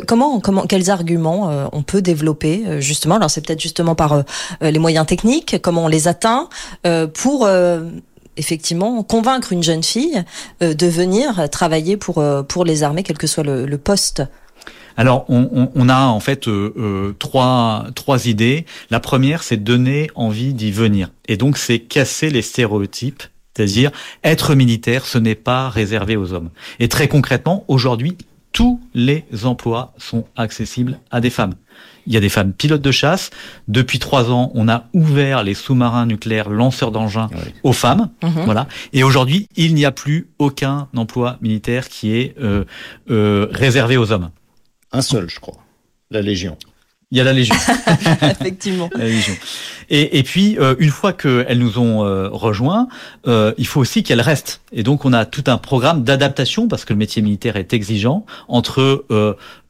comment, 0.06 0.40
comment, 0.40 0.66
quels 0.66 0.90
arguments 0.90 1.68
on 1.72 1.82
peut 1.82 2.00
développer 2.00 2.80
justement? 2.80 3.16
Alors 3.16 3.30
c'est 3.30 3.44
peut-être 3.44 3.60
justement 3.60 3.94
par 3.94 4.22
les 4.60 4.78
moyens 4.78 5.06
techniques, 5.06 5.60
comment 5.60 5.84
on 5.84 5.88
les 5.88 6.08
atteint 6.08 6.48
pour 7.14 7.48
effectivement 8.36 9.02
convaincre 9.02 9.52
une 9.52 9.62
jeune 9.62 9.82
fille 9.82 10.24
de 10.60 10.86
venir 10.86 11.50
travailler 11.50 11.96
pour 11.96 12.24
pour 12.48 12.64
les 12.64 12.82
armées, 12.82 13.02
quel 13.02 13.18
que 13.18 13.26
soit 13.26 13.44
le, 13.44 13.66
le 13.66 13.78
poste 13.78 14.22
alors, 14.96 15.24
on, 15.28 15.88
a 15.88 16.06
en 16.06 16.20
fait 16.20 16.48
euh, 16.48 16.72
euh, 16.76 17.12
trois, 17.18 17.86
trois 17.94 18.26
idées. 18.26 18.66
La 18.90 19.00
première, 19.00 19.42
c'est 19.42 19.56
donner 19.56 20.10
envie 20.14 20.54
d'y 20.54 20.70
venir. 20.70 21.10
Et 21.28 21.36
donc, 21.36 21.58
c'est 21.58 21.78
casser 21.78 22.30
les 22.30 22.42
stéréotypes 22.42 23.22
c'est-à-dire, 23.54 23.90
être 24.24 24.54
militaire, 24.54 25.04
ce 25.04 25.18
n'est 25.18 25.34
pas 25.34 25.68
réservé 25.68 26.16
aux 26.16 26.32
hommes. 26.32 26.48
Et 26.80 26.88
très 26.88 27.06
concrètement, 27.06 27.64
aujourd'hui, 27.68 28.16
tous 28.52 28.80
les 28.94 29.24
emplois 29.44 29.92
sont 29.98 30.24
accessibles 30.36 30.98
à 31.10 31.20
des 31.20 31.30
femmes. 31.30 31.54
Il 32.06 32.12
y 32.12 32.16
a 32.16 32.20
des 32.20 32.28
femmes 32.28 32.52
pilotes 32.52 32.82
de 32.82 32.90
chasse. 32.90 33.30
Depuis 33.68 33.98
trois 33.98 34.30
ans, 34.30 34.50
on 34.54 34.68
a 34.68 34.84
ouvert 34.92 35.42
les 35.42 35.54
sous-marins 35.54 36.06
nucléaires 36.06 36.50
lanceurs 36.50 36.90
d'engins 36.90 37.28
aux 37.62 37.72
femmes. 37.72 38.10
Mhm. 38.22 38.44
Voilà. 38.44 38.66
Et 38.92 39.04
aujourd'hui, 39.04 39.48
il 39.56 39.74
n'y 39.74 39.84
a 39.84 39.92
plus 39.92 40.28
aucun 40.38 40.88
emploi 40.96 41.38
militaire 41.40 41.88
qui 41.88 42.14
est 42.14 42.34
euh, 42.40 42.64
réservé 43.50 43.96
aux 43.96 44.12
hommes. 44.12 44.30
Un 44.92 45.02
seul, 45.02 45.28
je 45.28 45.40
crois. 45.40 45.58
La 46.10 46.20
Légion. 46.20 46.56
Il 47.10 47.18
y 47.18 47.20
a 47.20 47.24
la 47.24 47.34
Légion. 47.34 47.54
Effectivement. 48.22 48.88
La 48.94 49.04
Légion. 49.04 49.34
Et, 49.90 50.18
et 50.18 50.22
puis, 50.22 50.58
euh, 50.58 50.74
une 50.78 50.88
fois 50.88 51.12
qu'elles 51.12 51.58
nous 51.58 51.78
ont 51.78 52.06
euh, 52.06 52.30
rejoints, 52.30 52.88
euh, 53.26 53.52
il 53.58 53.66
faut 53.66 53.80
aussi 53.80 54.02
qu'elles 54.02 54.22
restent. 54.22 54.62
Et 54.72 54.82
donc, 54.82 55.04
on 55.04 55.12
a 55.12 55.26
tout 55.26 55.44
un 55.46 55.58
programme 55.58 56.04
d'adaptation, 56.04 56.68
parce 56.68 56.86
que 56.86 56.94
le 56.94 56.98
métier 56.98 57.20
militaire 57.20 57.56
est 57.56 57.74
exigeant, 57.74 58.24
entre 58.48 59.04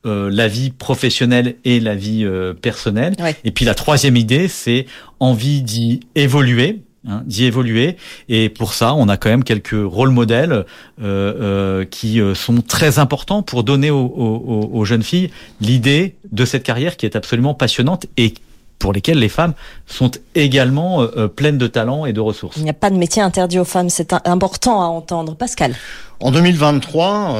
la 0.04 0.48
vie 0.48 0.70
professionnelle 0.70 1.56
et 1.64 1.80
la 1.80 1.96
vie 1.96 2.24
personnelle. 2.60 3.14
Et 3.44 3.50
puis, 3.50 3.64
la 3.64 3.74
troisième 3.74 4.16
idée, 4.16 4.46
c'est 4.46 4.86
envie 5.18 5.62
d'y 5.62 6.00
évoluer 6.14 6.82
Hein, 7.08 7.22
d'y 7.26 7.46
évoluer. 7.46 7.96
Et 8.28 8.48
pour 8.48 8.74
ça, 8.74 8.94
on 8.94 9.08
a 9.08 9.16
quand 9.16 9.28
même 9.28 9.42
quelques 9.42 9.74
rôles 9.74 10.10
modèles 10.10 10.52
euh, 10.52 10.64
euh, 11.02 11.84
qui 11.84 12.20
euh, 12.20 12.36
sont 12.36 12.62
très 12.62 13.00
importants 13.00 13.42
pour 13.42 13.64
donner 13.64 13.90
aux, 13.90 14.84
jeunes 14.84 15.02
filles 15.02 15.30
l'idée 15.60 16.14
de 16.30 16.44
cette 16.44 16.62
carrière 16.62 16.96
qui 16.96 17.04
est 17.04 17.16
absolument 17.16 17.54
passionnante 17.54 18.06
et 18.16 18.34
pour 18.78 18.92
lesquelles 18.92 19.18
les 19.18 19.28
femmes 19.28 19.54
sont 19.86 20.12
également 20.36 21.06
pleines 21.36 21.58
de 21.58 21.66
talent 21.68 22.04
et 22.04 22.12
de 22.12 22.20
ressources. 22.20 22.56
Il 22.56 22.64
n'y 22.64 22.70
a 22.70 22.74
pas 22.74 22.90
de 22.90 22.96
métier 22.96 23.22
interdit 23.22 23.60
aux 23.60 23.64
femmes, 23.64 23.90
c'est 23.90 24.12
important 24.24 24.82
à 24.82 24.86
entendre. 24.86 25.36
Pascal. 25.36 25.74
En 26.18 26.32
2023, 26.32 27.38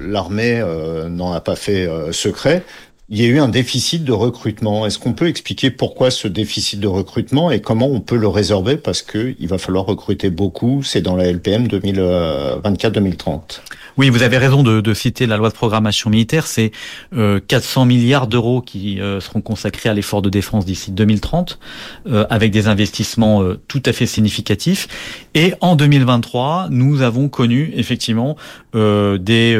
l'armée 0.00 0.60
n'en 1.08 1.32
a 1.32 1.40
pas 1.40 1.54
fait 1.54 1.88
secret 2.10 2.64
il 3.10 3.20
y 3.20 3.24
a 3.24 3.28
eu 3.28 3.38
un 3.38 3.48
déficit 3.48 4.02
de 4.04 4.12
recrutement. 4.12 4.86
Est-ce 4.86 4.98
qu'on 4.98 5.12
peut 5.12 5.28
expliquer 5.28 5.70
pourquoi 5.70 6.10
ce 6.10 6.26
déficit 6.26 6.80
de 6.80 6.86
recrutement 6.86 7.50
et 7.50 7.60
comment 7.60 7.88
on 7.88 8.00
peut 8.00 8.16
le 8.16 8.28
résorber? 8.28 8.78
Parce 8.78 9.02
que 9.02 9.34
il 9.38 9.48
va 9.48 9.58
falloir 9.58 9.84
recruter 9.84 10.30
beaucoup. 10.30 10.82
C'est 10.82 11.02
dans 11.02 11.14
la 11.14 11.30
LPM 11.30 11.66
2024-2030. 11.66 13.60
Oui, 13.96 14.10
vous 14.10 14.24
avez 14.24 14.38
raison 14.38 14.64
de, 14.64 14.80
de, 14.80 14.94
citer 14.94 15.26
la 15.26 15.36
loi 15.36 15.50
de 15.50 15.54
programmation 15.54 16.10
militaire. 16.10 16.48
C'est 16.48 16.72
euh, 17.16 17.38
400 17.46 17.84
milliards 17.86 18.26
d'euros 18.26 18.60
qui 18.60 19.00
euh, 19.00 19.20
seront 19.20 19.40
consacrés 19.40 19.88
à 19.88 19.94
l'effort 19.94 20.20
de 20.20 20.30
défense 20.30 20.64
d'ici 20.66 20.90
2030, 20.90 21.60
euh, 22.08 22.26
avec 22.28 22.50
des 22.50 22.66
investissements 22.66 23.42
euh, 23.42 23.60
tout 23.68 23.82
à 23.86 23.92
fait 23.92 24.06
significatifs. 24.06 24.88
Et 25.34 25.54
en 25.60 25.76
2023, 25.76 26.68
nous 26.70 27.02
avons 27.02 27.28
connu 27.28 27.72
effectivement 27.76 28.36
des 28.72 29.58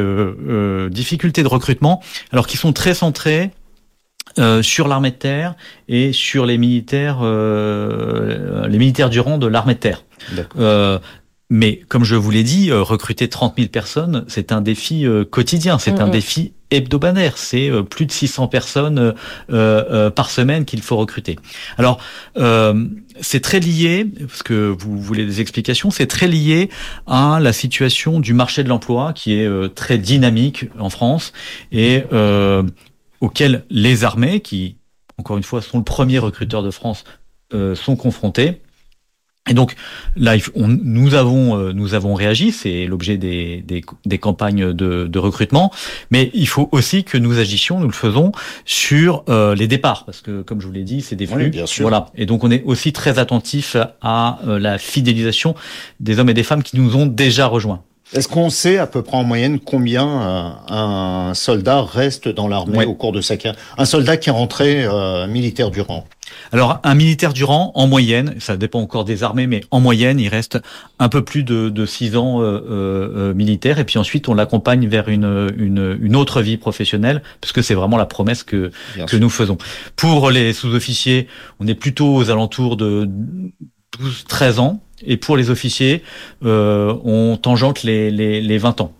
difficultés 0.91 1.43
de 1.43 1.49
recrutement, 1.49 2.03
alors 2.33 2.47
qui 2.47 2.57
sont 2.57 2.73
très 2.73 2.95
centrées 2.95 3.51
sur 4.63 4.89
l'armée 4.89 5.11
de 5.11 5.17
terre 5.17 5.55
et 5.89 6.13
sur 6.13 6.47
les 6.47 6.59
militaires, 6.59 7.23
les 7.23 8.79
militaires 8.79 9.11
du 9.11 9.21
rang 9.21 9.39
de 9.39 9.47
l'armée 9.47 9.75
de 9.75 9.79
terre. 9.79 10.03
Mais 11.57 11.77
comme 11.89 12.03
je 12.03 12.17
vous 12.17 12.33
l'ai 12.33 12.43
dit, 12.43 12.73
euh, 12.73 12.83
recruter 12.83 13.29
30 13.29 13.55
000 13.57 13.69
personnes, 13.69 14.25
c'est 14.27 14.51
un 14.51 14.61
défi 14.61 15.07
euh, 15.07 15.25
quotidien, 15.25 15.79
c'est 15.79 16.01
un 16.01 16.09
défi 16.09 16.53
hebdomadaire. 16.73 17.39
C'est 17.39 17.71
euh, 17.71 17.85
plus 17.85 18.07
de 18.07 18.11
600 18.11 18.49
personnes 18.49 19.15
par 19.47 20.31
semaine 20.31 20.65
qu'il 20.65 20.83
faut 20.83 20.97
recruter. 20.97 21.39
Alors, 21.79 22.01
c'est 23.21 23.41
très 23.41 23.61
lié, 23.61 24.05
parce 24.27 24.43
que 24.43 24.75
vous 24.77 25.01
voulez 25.01 25.25
des 25.25 25.41
explications, 25.41 25.93
c'est 25.93 26.09
très 26.09 26.27
lié 26.27 26.71
à 27.07 27.39
la 27.41 27.53
situation 27.53 28.19
du 28.19 28.35
marché 28.35 28.65
de 28.65 28.69
l'emploi 28.69 29.13
qui 29.13 29.35
est 29.35 29.75
très 29.77 29.97
dynamique 29.97 30.65
en 30.81 30.91
France 30.91 31.33
et 31.71 32.03
auquel 33.21 33.65
les 33.71 34.03
armées, 34.03 34.41
qui 34.41 34.79
encore 35.19 35.37
une 35.37 35.45
fois 35.45 35.63
sont 35.63 35.79
le 35.79 35.85
premier 35.85 36.19
recruteur 36.19 36.65
de 36.65 36.73
France, 36.73 37.05
sont 37.53 37.95
confrontés. 37.95 38.64
Et 39.51 39.53
donc 39.53 39.75
là, 40.17 40.37
nous 40.57 41.15
avons 41.15 41.59
euh, 41.59 41.73
nous 41.75 41.93
avons 41.93 42.15
réagi, 42.15 42.51
c'est 42.51 42.87
l'objet 42.87 43.19
des, 43.19 43.63
des, 43.63 44.19
campagnes 44.19 44.73
de, 44.73 45.07
de, 45.07 45.19
recrutement, 45.19 45.71
mais 46.11 46.31
il 46.33 46.49
faut 46.49 46.71
aussi 46.73 47.05
que 47.05 47.19
nous 47.19 47.39
agissions, 47.39 47.79
nous 47.79 47.89
le 47.89 47.93
faisons 47.93 48.33
sur 48.65 49.23
euh, 49.29 49.55
les 49.55 49.69
départs, 49.69 50.07
parce 50.07 50.23
que 50.23 50.41
comme 50.41 50.63
je 50.63 50.67
vous 50.67 50.73
l'ai 50.73 50.83
dit, 50.83 51.03
c'est 51.03 51.15
des 51.15 51.27
flux. 51.27 51.51
bien 51.51 51.67
sûr. 51.67 51.83
Voilà. 51.83 52.07
Et 52.15 52.25
donc 52.25 52.43
on 52.43 52.51
est 52.51 52.63
aussi 52.65 52.95
très 52.95 53.19
attentif 53.19 53.77
à 54.01 54.39
euh, 54.47 54.59
la 54.59 54.79
fidélisation 54.79 55.55
des 56.01 56.19
hommes 56.19 56.31
et 56.31 56.35
des 56.35 56.43
femmes 56.43 56.63
qui 56.63 56.81
nous 56.81 56.97
ont 56.97 57.05
déjà 57.05 57.47
rejoints. 57.47 57.83
Est-ce 58.15 58.29
qu'on 58.29 58.49
sait 58.49 58.79
à 58.79 58.87
peu 58.87 59.03
près 59.03 59.19
en 59.19 59.25
moyenne 59.25 59.61
combien 59.61 60.07
un 60.69 61.33
soldat 61.35 61.83
reste 61.83 62.29
dans 62.29 62.49
l'armée 62.49 62.85
au 62.85 62.95
cours 62.95 63.13
de 63.13 63.21
sa 63.21 63.37
carrière? 63.37 63.61
Un 63.77 63.87
soldat 63.87 64.17
qui 64.19 64.29
est 64.29 64.33
rentré 64.33 64.87
militaire 65.27 65.71
du 65.71 65.81
rang 65.81 66.05
alors, 66.53 66.81
un 66.83 66.95
militaire 66.95 67.33
du 67.33 67.45
rang, 67.45 67.73
en 67.75 67.87
moyenne, 67.87 68.35
ça 68.39 68.57
dépend 68.57 68.81
encore 68.81 69.05
des 69.05 69.23
armées, 69.23 69.47
mais 69.47 69.63
en 69.71 69.81
moyenne, 69.81 70.21
il 70.21 70.29
reste 70.29 70.59
un 70.99 71.09
peu 71.09 71.23
plus 71.23 71.43
de, 71.43 71.69
de 71.69 71.87
six 71.87 72.17
ans 72.17 72.41
euh, 72.41 72.45
euh, 72.45 73.31
euh 73.31 73.35
militaire, 73.35 73.79
et 73.79 73.85
puis 73.85 73.99
ensuite, 73.99 74.29
on 74.29 74.35
l'accompagne 74.35 74.87
vers 74.87 75.09
une, 75.09 75.53
une, 75.57 75.99
une, 76.01 76.17
autre 76.17 76.43
vie 76.43 76.57
professionnelle, 76.57 77.23
parce 77.41 77.53
que 77.53 77.63
c'est 77.63 77.75
vraiment 77.75 77.97
la 77.97 78.07
promesse 78.07 78.43
que, 78.43 78.71
que 79.07 79.17
nous 79.17 79.31
faisons. 79.31 79.59
Pour 79.97 80.31
les 80.31 80.53
sous-officiers, 80.53 81.29
on 81.61 81.67
est 81.67 81.75
plutôt 81.75 82.15
aux 82.15 82.31
alentours 82.31 82.77
de 82.77 83.09
12-13 83.99 84.59
ans, 84.59 84.81
et 85.03 85.17
pour 85.17 85.37
les 85.37 85.51
officiers, 85.51 86.03
euh, 86.45 86.95
on 87.05 87.37
tangente 87.37 87.83
les, 87.83 88.11
les, 88.11 88.41
les 88.41 88.59
20 88.59 88.81
ans. 88.81 88.93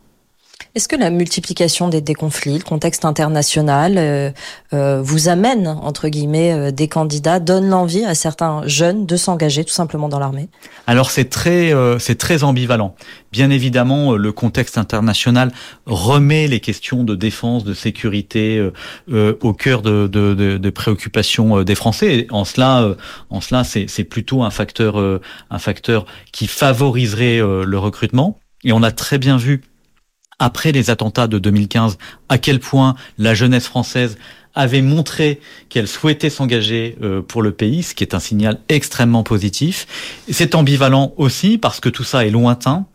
Est-ce 0.77 0.89
que 0.89 0.97
la 0.97 1.11
multiplication 1.11 1.89
des, 1.89 2.01
des, 2.01 2.15
conflits, 2.15 2.59
le 2.59 2.65
contexte 2.65 3.05
international, 3.05 3.95
euh, 3.97 4.33
euh, 4.73 5.01
vous 5.01 5.29
amène, 5.29 5.69
entre 5.69 6.09
guillemets, 6.09 6.53
euh, 6.53 6.71
des 6.73 6.89
candidats, 6.89 7.39
donne 7.39 7.69
l'envie 7.69 8.05
à 8.05 8.17
certains 8.17 8.67
jeunes 8.67 9.07
de 9.07 9.17
s'engager 9.17 9.65
tout 9.65 9.73
simplement 9.73 10.09
dans 10.09 10.19
l'armée? 10.19 10.49
Alors 10.89 11.13
c'est 11.13 11.27
très, 11.27 11.73
c'est 12.01 12.17
très 12.17 12.43
ambivalent. 12.43 12.97
Bien 13.31 13.51
évidemment, 13.51 14.17
le 14.17 14.33
contexte 14.33 14.77
international 14.77 15.53
remet 15.87 16.49
les 16.49 16.59
questions 16.59 17.05
de 17.05 17.15
défense, 17.15 17.63
de 17.63 17.73
sécurité 17.73 18.71
au 19.09 19.53
cœur 19.55 19.81
de, 19.81 20.09
de, 20.09 20.35
de, 20.35 20.59
de, 20.59 20.71
préoccupations 20.71 21.63
des 21.63 21.75
Français. 21.75 22.19
Et 22.19 22.27
en 22.31 22.45
cela, 22.45 22.97
en 23.31 23.41
cela, 23.41 23.65
c'est 23.65 24.05
plutôt 24.05 24.43
un 24.43 24.51
facteur, 24.51 24.97
un 24.99 25.59
facteur 25.59 26.05
qui 26.33 26.47
favoriserait 26.47 27.39
le 27.39 27.79
recrutement. 27.79 28.39
Et 28.65 28.73
on 28.73 28.83
a 28.83 28.91
très 28.91 29.19
bien 29.19 29.37
vu 29.39 29.63
après 30.39 30.73
les 30.73 30.91
attentats 30.91 31.27
de 31.27 31.39
2015, 31.39 31.99
à 32.29 32.39
quel 32.39 32.61
point 32.61 32.95
la 33.19 33.35
jeunesse 33.35 33.67
française 33.67 34.17
avait 34.55 34.83
montré 34.83 35.41
qu'elle 35.69 35.89
souhaitait 35.89 36.31
s'engager 36.31 36.97
euh, 37.03 37.23
pour 37.23 37.43
le 37.43 37.53
pays, 37.53 37.83
ce 37.83 37.95
qui 37.95 38.05
est 38.05 38.15
un 38.15 38.21
signal 38.21 38.61
extrêmement 38.69 39.23
positif. 39.23 39.87
C'est 40.31 40.55
ambivalent 40.55 41.13
aussi 41.17 41.59
parce 41.59 41.81
que 41.81 41.89
tout 41.89 42.05
ça 42.05 42.25
est 42.25 42.31
lointain. 42.31 42.87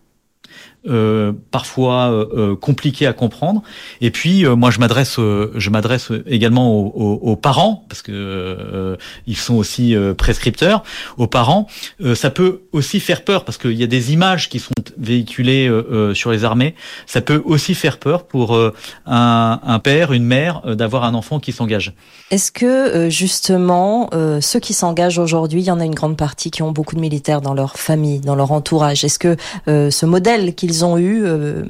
Euh, 0.88 1.34
parfois 1.52 2.12
euh, 2.12 2.56
compliqués 2.56 3.06
à 3.06 3.14
comprendre. 3.14 3.62
Et 4.02 4.12
puis 4.12 4.46
moi 4.46 4.72
je 4.72 4.80
m'adresse 4.80 5.18
je 5.18 5.70
m'adresse 5.70 6.12
également 6.26 6.78
aux, 6.78 7.36
parents 7.36 7.86
parce 7.90 8.02
que 8.02 8.98
ils 9.28 9.38
sont 9.38 9.56
aussi 9.56 9.96
prescripteurs. 10.18 10.84
Aux 11.18 11.28
parents, 11.28 11.68
ça 12.16 12.30
peut 12.30 12.62
aussi 12.72 13.00
faire 13.00 13.24
peur 13.24 13.46
parce 13.46 13.58
qu'il 13.58 13.74
y 13.74 13.84
a 13.84 13.88
des 13.88 14.14
images 14.14 14.50
qui 14.50 14.60
sont 14.60 14.74
véhiculées 14.98 15.70
sur 16.14 16.32
les 16.32 16.44
armées. 16.44 16.76
Ça 17.06 17.22
peut 17.22 17.42
aussi 17.46 17.76
faire 17.76 17.98
peur 17.98 18.26
pour 18.26 18.58
un, 19.06 19.60
un 19.64 19.80
père, 19.80 20.14
une 20.14 20.26
mère 20.26 20.76
d'avoir 20.76 21.04
un 21.04 21.14
enfant 21.14 21.40
qui 21.40 21.52
s'engage. 21.52 21.94
Est-ce 22.32 22.52
que 22.52 23.10
justement 23.10 24.10
ceux 24.42 24.60
qui 24.60 24.74
s'engagent 24.74 25.20
aujourd'hui, 25.20 25.62
il 25.62 25.66
y 25.66 25.72
en 25.72 25.80
a 25.80 25.86
une 25.86 25.96
grande 25.96 26.18
partie 26.18 26.52
qui 26.52 26.64
ont 26.64 26.72
beaucoup 26.72 26.96
de 26.96 27.02
militaires 27.02 27.42
dans 27.42 27.54
leur 27.54 27.78
famille, 27.78 28.20
dans 28.20 28.36
leur 28.36 28.52
entourage. 28.52 29.04
Est-ce 29.04 29.20
que 29.20 29.36
euh, 29.68 29.92
ce 29.92 30.06
modèle 30.06 30.54
ont 30.86 30.98
eu, 30.98 31.24
euh, 31.24 31.64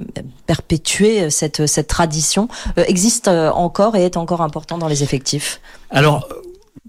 perpétuer 0.45 1.29
cette, 1.29 1.65
cette 1.67 1.87
tradition, 1.87 2.47
euh, 2.77 2.83
existe 2.87 3.27
encore 3.27 3.95
et 3.95 4.05
est 4.05 4.17
encore 4.17 4.41
important 4.41 4.77
dans 4.77 4.87
les 4.87 5.03
effectifs? 5.03 5.61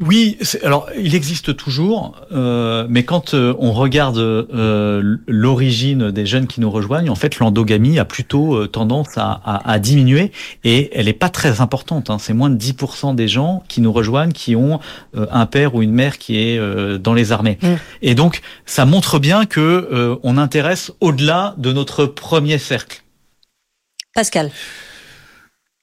Oui, 0.01 0.39
alors 0.63 0.89
il 0.99 1.15
existe 1.15 1.55
toujours, 1.57 2.17
euh, 2.33 2.87
mais 2.89 3.03
quand 3.03 3.35
euh, 3.35 3.55
on 3.59 3.73
regarde 3.73 4.17
euh, 4.17 5.19
l'origine 5.27 6.11
des 6.11 6.25
jeunes 6.25 6.47
qui 6.47 6.63
nous 6.63 6.71
rejoignent, 6.71 7.11
en 7.11 7.15
fait, 7.15 7.39
l'endogamie 7.39 7.99
a 7.99 8.07
plutôt 8.07 8.67
tendance 8.67 9.09
à, 9.17 9.79
diminuer 9.79 10.33
et 10.65 10.91
elle 10.99 11.05
n'est 11.05 11.13
pas 11.13 11.29
très 11.29 11.61
importante. 11.61 12.09
Hein. 12.09 12.17
C'est 12.19 12.33
moins 12.33 12.49
de 12.49 12.57
10% 12.57 13.15
des 13.15 13.29
gens 13.29 13.63
qui 13.69 13.83
nous 13.83 13.93
rejoignent 13.93 14.33
qui 14.33 14.57
ont 14.57 14.81
un 15.15 15.47
père 15.47 15.75
ou 15.75 15.83
une 15.83 15.93
mère 15.93 16.17
qui 16.17 16.39
est 16.39 16.59
dans 16.99 17.15
les 17.15 17.33
armées. 17.33 17.59
Mmh. 17.61 17.69
Et 18.01 18.15
donc, 18.15 18.41
ça 18.65 18.87
montre 18.87 19.19
bien 19.19 19.45
que 19.45 20.19
on 20.23 20.39
intéresse 20.39 20.93
au-delà 21.01 21.55
de 21.59 21.73
notre 21.73 22.07
premier 22.07 22.59
cercle. 22.59 23.03
Pascal. 24.15 24.51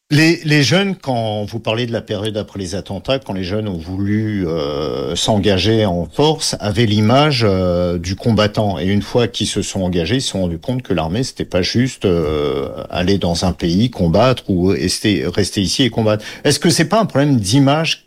Les, 0.10 0.64
jeunes, 0.64 0.96
quand 0.96 1.44
vous 1.44 1.60
parlez 1.60 1.86
de 1.86 1.92
la 1.92 2.00
période 2.00 2.38
après 2.38 2.60
les 2.60 2.76
attentats, 2.76 3.20
quand 3.20 3.34
les 3.34 3.44
jeunes 3.44 3.68
ont 3.68 3.78
voulu 3.78 4.48
euh, 4.48 5.18
s'engager 5.18 5.86
en 5.86 6.06
force, 6.06 6.56
avaient 6.62 6.86
l'image 6.86 7.42
euh, 7.44 7.98
du 7.98 8.16
combattant. 8.16 8.80
Et 8.80 8.86
une 8.86 9.02
fois 9.02 9.28
qu'ils 9.28 9.48
se 9.48 9.62
sont 9.62 9.82
engagés, 9.82 10.16
ils 10.16 10.22
se 10.22 10.30
sont 10.30 10.44
rendus 10.44 10.60
compte 10.60 10.82
que 10.82 10.94
l'armée, 10.94 11.24
c'était 11.24 11.44
pas 11.44 11.62
juste 11.62 12.06
euh, 12.06 12.70
aller 12.90 13.18
dans 13.18 13.44
un 13.44 13.52
pays, 13.52 13.90
combattre 13.90 14.50
ou 14.50 14.68
rester, 14.68 15.28
rester 15.28 15.60
ici 15.60 15.84
et 15.84 15.90
combattre. 15.90 16.24
Est-ce 16.46 16.62
que 16.62 16.70
c'est 16.70 16.88
pas 16.88 17.02
un 17.02 17.06
problème 17.06 17.36
d'image 17.36 18.07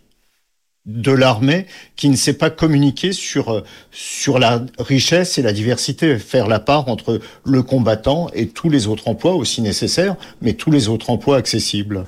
de 0.86 1.12
l'armée 1.12 1.66
qui 1.96 2.08
ne 2.08 2.16
sait 2.16 2.32
pas 2.32 2.50
communiquer 2.50 3.12
sur 3.12 3.50
euh, 3.50 3.64
sur 3.90 4.38
la 4.38 4.64
richesse 4.78 5.36
et 5.38 5.42
la 5.42 5.52
diversité, 5.52 6.18
faire 6.18 6.48
la 6.48 6.58
part 6.58 6.88
entre 6.88 7.20
le 7.44 7.62
combattant 7.62 8.28
et 8.32 8.48
tous 8.48 8.70
les 8.70 8.86
autres 8.86 9.08
emplois 9.08 9.34
aussi 9.34 9.60
nécessaires, 9.60 10.16
mais 10.40 10.54
tous 10.54 10.70
les 10.70 10.88
autres 10.88 11.10
emplois 11.10 11.36
accessibles. 11.36 12.06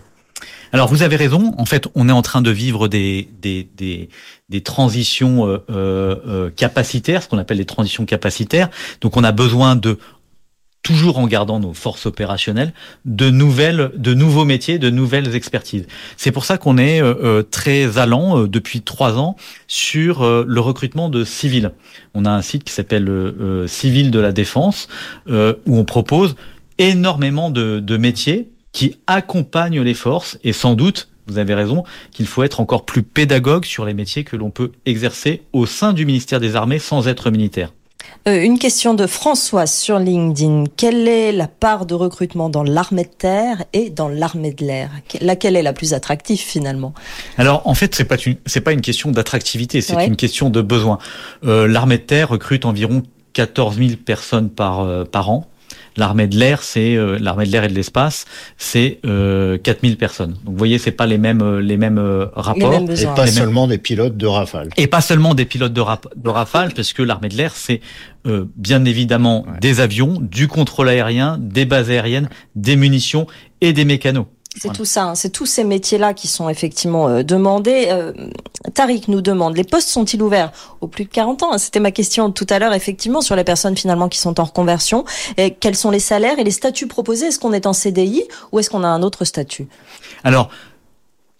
Alors 0.72 0.88
vous 0.88 1.02
avez 1.02 1.16
raison. 1.16 1.54
En 1.58 1.66
fait, 1.66 1.86
on 1.94 2.08
est 2.08 2.12
en 2.12 2.22
train 2.22 2.40
de 2.40 2.50
vivre 2.50 2.88
des 2.88 3.28
des 3.42 3.68
des, 4.48 4.60
transitions 4.62 5.46
euh, 5.46 5.58
euh, 5.70 6.50
capacitaires, 6.50 7.22
ce 7.22 7.28
qu'on 7.28 7.38
appelle 7.38 7.58
les 7.58 7.66
transitions 7.66 8.06
capacitaires. 8.06 8.70
Donc 9.02 9.16
on 9.18 9.24
a 9.24 9.32
besoin 9.32 9.76
de 9.76 9.98
toujours 10.82 11.18
en 11.18 11.26
gardant 11.26 11.60
nos 11.60 11.74
forces 11.74 12.06
opérationnelles, 12.06 12.72
de 13.04 13.30
nouvelles, 13.30 13.92
de 13.96 14.14
nouveaux 14.14 14.44
métiers, 14.44 14.78
de 14.78 14.90
nouvelles 14.90 15.34
expertises. 15.34 15.86
C'est 16.16 16.32
pour 16.32 16.44
ça 16.44 16.58
qu'on 16.58 16.78
est 16.78 17.00
euh, 17.00 17.14
euh, 17.22 17.42
très 17.42 17.98
allant 17.98 18.40
euh, 18.40 18.48
depuis 18.48 18.82
trois 18.82 19.18
ans 19.18 19.36
sur 19.68 20.22
le 20.22 20.60
recrutement 20.60 21.08
de 21.08 21.24
civils. 21.24 21.72
On 22.14 22.24
a 22.24 22.30
un 22.30 22.42
site 22.42 22.64
qui 22.64 22.72
s'appelle 22.72 23.10
Civil 23.66 24.10
de 24.10 24.18
la 24.18 24.32
Défense 24.32 24.88
où 25.28 25.78
on 25.78 25.84
propose 25.84 26.36
énormément 26.78 27.50
de, 27.50 27.80
de 27.80 27.96
métiers 27.96 28.50
qui 28.72 28.96
accompagnent 29.06 29.80
les 29.80 29.94
forces 29.94 30.38
et 30.44 30.52
sans 30.52 30.74
doute 30.74 31.08
vous 31.26 31.38
avez 31.38 31.54
raison, 31.54 31.84
qu'il 32.10 32.26
faut 32.26 32.42
être 32.42 32.60
encore 32.60 32.84
plus 32.84 33.02
pédagogue 33.02 33.64
sur 33.64 33.84
les 33.84 33.94
métiers 33.94 34.24
que 34.24 34.36
l'on 34.36 34.50
peut 34.50 34.72
exercer 34.86 35.42
au 35.52 35.66
sein 35.66 35.92
du 35.92 36.04
ministère 36.04 36.40
des 36.40 36.56
Armées 36.56 36.80
sans 36.80 37.06
être 37.06 37.30
militaire. 37.30 37.72
Euh, 38.28 38.42
une 38.42 38.58
question 38.58 38.94
de 38.94 39.06
François 39.06 39.66
sur 39.66 39.98
LinkedIn. 39.98 40.64
Quelle 40.76 41.08
est 41.08 41.32
la 41.32 41.48
part 41.48 41.86
de 41.86 41.94
recrutement 41.94 42.48
dans 42.48 42.62
l'armée 42.62 43.02
de 43.04 43.08
terre 43.08 43.64
et 43.72 43.90
dans 43.90 44.08
l'armée 44.08 44.52
de 44.52 44.64
l'air? 44.64 44.90
Laquelle 45.20 45.56
est 45.56 45.62
la 45.62 45.72
plus 45.72 45.92
attractive 45.92 46.38
finalement? 46.38 46.94
Alors 47.36 47.66
en 47.66 47.74
fait, 47.74 47.94
c'est 47.94 48.04
pas 48.04 48.16
une 48.16 48.36
c'est 48.46 48.60
pas 48.60 48.72
une 48.72 48.80
question 48.80 49.10
d'attractivité, 49.10 49.80
c'est 49.80 50.06
une 50.06 50.16
question 50.16 50.50
de 50.50 50.62
besoin. 50.62 50.98
Euh, 51.44 51.66
l'armée 51.66 51.98
de 51.98 52.02
terre 52.02 52.28
recrute 52.28 52.64
environ 52.64 53.02
14 53.32 53.76
000 53.76 53.90
personnes 54.04 54.50
par 54.50 54.80
euh, 54.80 55.04
par 55.04 55.30
an. 55.30 55.48
L'armée 55.96 56.26
de 56.26 56.36
l'air, 56.36 56.62
c'est 56.62 56.96
euh, 56.96 57.18
l'armée 57.20 57.46
de 57.46 57.52
l'air 57.52 57.64
et 57.64 57.68
de 57.68 57.74
l'espace, 57.74 58.24
c'est 58.56 58.98
euh, 59.04 59.58
4000 59.58 59.96
personnes. 59.96 60.32
Donc 60.44 60.52
vous 60.52 60.56
voyez, 60.56 60.78
c'est 60.78 60.92
pas 60.92 61.06
les 61.06 61.18
mêmes 61.18 61.42
euh, 61.42 61.60
les 61.60 61.76
mêmes 61.76 61.98
euh, 61.98 62.26
rapports. 62.34 62.84
et 62.88 63.06
pas 63.14 63.26
seulement 63.26 63.66
des 63.66 63.78
pilotes 63.78 64.16
de 64.16 64.26
Rafale. 64.26 64.70
Et 64.76 64.86
pas 64.86 65.00
seulement 65.00 65.34
des 65.34 65.44
pilotes 65.44 65.72
de, 65.72 65.82
de 66.16 66.28
Rafale, 66.28 66.72
parce 66.74 66.92
que 66.92 67.02
l'armée 67.02 67.28
de 67.28 67.36
l'air, 67.36 67.54
c'est 67.54 67.80
bien 68.56 68.84
évidemment 68.84 69.44
des 69.60 69.80
avions, 69.80 70.18
du 70.20 70.46
contrôle 70.46 70.88
aérien, 70.88 71.38
des 71.40 71.64
bases 71.64 71.90
aériennes, 71.90 72.28
des 72.54 72.76
munitions 72.76 73.26
et 73.60 73.72
des 73.72 73.84
mécanos. 73.84 74.26
C'est 74.54 74.72
tout 74.72 74.84
ça, 74.84 75.04
hein. 75.04 75.14
c'est 75.14 75.30
tous 75.30 75.46
ces 75.46 75.64
métiers-là 75.64 76.12
qui 76.12 76.28
sont 76.28 76.48
effectivement 76.48 77.08
euh, 77.08 77.22
demandés. 77.22 77.86
Euh, 77.88 78.12
Tariq 78.74 79.10
nous 79.10 79.22
demande, 79.22 79.56
les 79.56 79.64
postes 79.64 79.88
sont-ils 79.88 80.20
ouverts 80.22 80.52
aux 80.80 80.88
plus 80.88 81.04
de 81.04 81.10
40 81.10 81.42
ans? 81.42 81.58
C'était 81.58 81.80
ma 81.80 81.90
question 81.90 82.30
tout 82.30 82.46
à 82.50 82.58
l'heure, 82.58 82.74
effectivement, 82.74 83.22
sur 83.22 83.34
les 83.34 83.44
personnes 83.44 83.76
finalement 83.76 84.08
qui 84.08 84.18
sont 84.18 84.38
en 84.40 84.44
reconversion. 84.44 85.04
Et 85.36 85.54
quels 85.54 85.76
sont 85.76 85.90
les 85.90 86.00
salaires 86.00 86.38
et 86.38 86.44
les 86.44 86.50
statuts 86.50 86.86
proposés? 86.86 87.26
Est-ce 87.26 87.38
qu'on 87.38 87.52
est 87.52 87.66
en 87.66 87.72
CDI 87.72 88.24
ou 88.52 88.58
est-ce 88.58 88.68
qu'on 88.68 88.84
a 88.84 88.88
un 88.88 89.02
autre 89.02 89.24
statut? 89.24 89.68
Alors, 90.22 90.50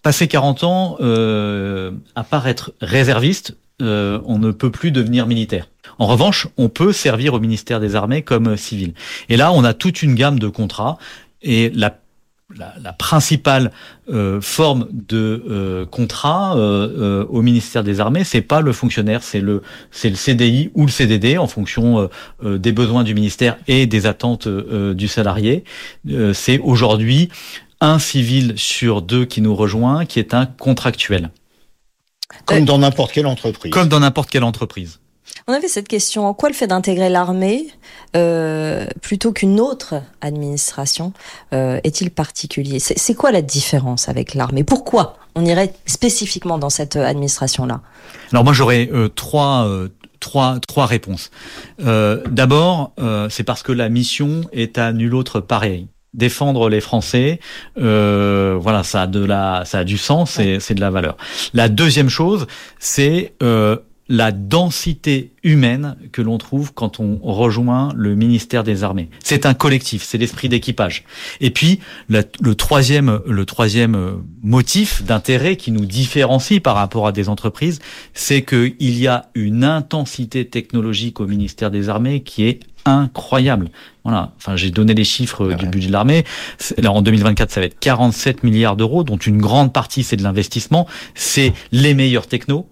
passé 0.01 0.27
40 0.27 0.63
ans, 0.63 0.97
euh, 0.99 1.91
à 2.15 2.23
part 2.23 2.47
être 2.47 2.73
réserviste, 2.81 3.55
euh, 3.81 4.19
on 4.25 4.37
ne 4.37 4.51
peut 4.51 4.71
plus 4.71 4.91
devenir 4.91 5.27
militaire. 5.27 5.69
En 5.99 6.07
revanche, 6.07 6.47
on 6.57 6.69
peut 6.69 6.93
servir 6.93 7.33
au 7.33 7.39
ministère 7.39 7.79
des 7.79 7.95
Armées 7.95 8.21
comme 8.21 8.57
civil. 8.57 8.93
Et 9.29 9.37
là, 9.37 9.51
on 9.51 9.63
a 9.63 9.73
toute 9.73 10.03
une 10.03 10.15
gamme 10.15 10.39
de 10.39 10.47
contrats. 10.47 10.97
Et 11.41 11.69
la 11.71 11.89
la, 12.57 12.93
principale 12.93 13.71
euh, 14.09 14.41
forme 14.41 14.87
de 14.91 15.43
euh, 15.49 15.85
contrat 15.85 16.55
euh, 16.57 17.25
au 17.29 17.41
ministère 17.41 17.83
des 17.83 17.99
Armées, 17.99 18.23
c'est 18.23 18.41
pas 18.41 18.61
le 18.61 18.73
fonctionnaire, 18.73 19.23
c'est 19.23 19.41
le 19.41 19.61
c'est 19.91 20.09
le 20.09 20.15
CDI 20.15 20.71
ou 20.73 20.85
le 20.85 20.91
CDD 20.91 21.37
en 21.37 21.47
fonction 21.47 22.09
des 22.43 22.71
besoins 22.71 23.03
du 23.03 23.13
ministère 23.13 23.57
et 23.67 23.85
des 23.85 24.05
attentes 24.05 24.47
du 24.47 25.07
salarié. 25.07 25.63
c'est 26.33 26.59
aujourd'hui 26.59 27.29
un 27.81 27.99
civil 27.99 28.53
sur 28.55 29.01
deux 29.01 29.25
qui 29.25 29.41
nous 29.41 29.55
rejoint, 29.55 30.05
qui 30.05 30.19
est 30.19 30.33
un 30.33 30.45
contractuel. 30.45 31.29
Comme 32.45 32.65
dans 32.65 32.77
n'importe 32.77 33.11
quelle 33.11 33.27
entreprise. 33.27 33.71
Comme 33.71 33.89
dans 33.89 33.99
n'importe 33.99 34.29
quelle 34.29 34.43
entreprise. 34.43 34.99
On 35.47 35.53
avait 35.53 35.67
cette 35.67 35.87
question, 35.87 36.25
en 36.25 36.33
quoi 36.33 36.49
le 36.49 36.55
fait 36.55 36.67
d'intégrer 36.67 37.09
l'armée 37.09 37.67
euh, 38.15 38.85
plutôt 39.01 39.33
qu'une 39.33 39.59
autre 39.59 39.95
administration 40.21 41.11
euh, 41.53 41.79
est-il 41.83 42.11
particulier? 42.11 42.79
C'est 42.79 43.13
quoi 43.15 43.31
la 43.31 43.41
différence 43.41 44.09
avec 44.09 44.35
l'armée? 44.35 44.63
Pourquoi 44.63 45.17
on 45.35 45.45
irait 45.45 45.73
spécifiquement 45.85 46.57
dans 46.57 46.69
cette 46.69 46.95
administration-là? 46.95 47.81
Alors 48.31 48.43
moi 48.43 48.53
j'aurais 48.53 48.89
euh, 48.93 49.09
trois, 49.09 49.67
trois, 50.19 50.59
trois 50.67 50.85
réponses. 50.85 51.31
D'abord, 51.79 52.93
c'est 53.29 53.43
parce 53.43 53.63
que 53.63 53.71
la 53.71 53.89
mission 53.89 54.41
est 54.53 54.77
à 54.77 54.93
nul 54.93 55.13
autre 55.15 55.39
pareil. 55.39 55.87
Défendre 56.13 56.69
les 56.69 56.79
Français, 56.79 57.39
euh, 57.79 58.55
voilà, 58.61 58.83
ça 58.83 59.01
a 59.01 59.07
de 59.07 59.25
la, 59.25 59.63
ça 59.65 59.79
a 59.79 59.83
du 59.83 59.97
sens, 59.97 60.37
et 60.37 60.59
c'est 60.59 60.75
de 60.75 60.79
la 60.79 60.91
valeur. 60.91 61.17
La 61.55 61.69
deuxième 61.69 62.09
chose, 62.09 62.45
c'est 62.77 63.33
euh, 63.41 63.77
la 64.13 64.31
densité 64.31 65.31
humaine 65.41 65.97
que 66.11 66.21
l'on 66.21 66.37
trouve 66.37 66.71
quand 66.71 66.99
on 66.99 67.17
rejoint 67.23 67.91
le 67.95 68.13
ministère 68.13 68.63
des 68.63 68.83
Armées. 68.83 69.09
C'est 69.23 69.47
un 69.47 69.55
collectif, 69.55 70.03
c'est 70.03 70.19
l'esprit 70.19 70.49
d'équipage. 70.49 71.03
Et 71.41 71.49
puis 71.49 71.79
le 72.09 72.53
troisième, 72.53 73.21
le 73.25 73.45
troisième 73.45 74.21
motif 74.43 75.03
d'intérêt 75.03 75.55
qui 75.55 75.71
nous 75.71 75.85
différencie 75.85 76.61
par 76.61 76.75
rapport 76.75 77.07
à 77.07 77.11
des 77.11 77.27
entreprises, 77.27 77.79
c'est 78.13 78.43
qu'il 78.43 78.75
y 78.79 79.07
a 79.07 79.29
une 79.33 79.63
intensité 79.63 80.47
technologique 80.47 81.19
au 81.19 81.25
ministère 81.25 81.71
des 81.71 81.89
Armées 81.89 82.21
qui 82.21 82.43
est 82.43 82.59
incroyable. 82.85 83.69
Voilà. 84.03 84.33
Enfin, 84.37 84.55
j'ai 84.55 84.69
donné 84.69 84.93
les 84.93 85.05
chiffres 85.05 85.53
du 85.53 85.65
budget 85.65 85.87
de 85.87 85.93
l'armée. 85.93 86.23
En 86.85 87.01
2024, 87.01 87.49
ça 87.49 87.61
va 87.61 87.65
être 87.65 87.79
47 87.79 88.43
milliards 88.43 88.75
d'euros, 88.75 89.03
dont 89.03 89.17
une 89.17 89.41
grande 89.41 89.73
partie 89.73 90.03
c'est 90.03 90.17
de 90.17 90.23
l'investissement. 90.23 90.85
C'est 91.15 91.53
les 91.71 91.95
meilleurs 91.95 92.27
technos 92.27 92.69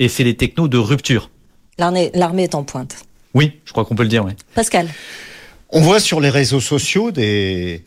et 0.00 0.08
c'est 0.08 0.24
les 0.24 0.34
technos 0.34 0.66
de 0.66 0.78
rupture. 0.78 1.30
L'armée 1.78 2.10
est 2.42 2.54
en 2.56 2.64
pointe. 2.64 2.96
Oui, 3.34 3.60
je 3.64 3.70
crois 3.70 3.84
qu'on 3.84 3.94
peut 3.94 4.02
le 4.02 4.08
dire, 4.08 4.24
oui. 4.24 4.32
Pascal. 4.54 4.88
On 5.68 5.80
voit 5.80 6.00
sur 6.00 6.20
les 6.20 6.30
réseaux 6.30 6.60
sociaux 6.60 7.12
des, 7.12 7.84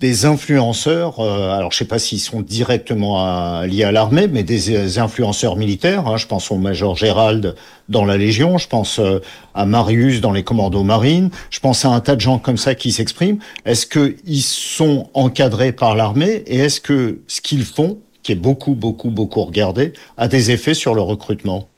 des 0.00 0.24
influenceurs, 0.24 1.20
euh, 1.20 1.50
alors 1.50 1.72
je 1.72 1.78
sais 1.78 1.84
pas 1.84 1.98
s'ils 1.98 2.20
sont 2.20 2.40
directement 2.40 3.62
liés 3.62 3.84
à 3.84 3.92
l'armée, 3.92 4.26
mais 4.26 4.42
des, 4.42 4.98
influenceurs 4.98 5.56
militaires. 5.56 6.06
Hein. 6.06 6.16
je 6.16 6.26
pense 6.26 6.50
au 6.50 6.56
Major 6.56 6.96
Gérald 6.96 7.54
dans 7.88 8.04
la 8.04 8.16
Légion, 8.16 8.58
je 8.58 8.68
pense 8.68 8.98
euh, 8.98 9.20
à 9.54 9.66
Marius 9.66 10.20
dans 10.20 10.32
les 10.32 10.44
commandos 10.44 10.82
marines, 10.82 11.30
je 11.50 11.60
pense 11.60 11.84
à 11.84 11.88
un 11.88 12.00
tas 12.00 12.14
de 12.14 12.20
gens 12.20 12.38
comme 12.38 12.56
ça 12.56 12.74
qui 12.74 12.92
s'expriment. 12.92 13.38
Est-ce 13.64 13.86
qu'ils 13.86 14.42
sont 14.42 15.10
encadrés 15.14 15.72
par 15.72 15.94
l'armée 15.94 16.42
et 16.46 16.58
est-ce 16.58 16.80
que 16.80 17.20
ce 17.26 17.40
qu'ils 17.40 17.64
font, 17.64 17.98
qui 18.26 18.32
est 18.32 18.34
beaucoup, 18.34 18.74
beaucoup, 18.74 19.10
beaucoup 19.10 19.44
regardé, 19.44 19.92
a 20.16 20.26
des 20.26 20.50
effets 20.50 20.74
sur 20.74 20.96
le 20.96 21.00
recrutement. 21.00 21.68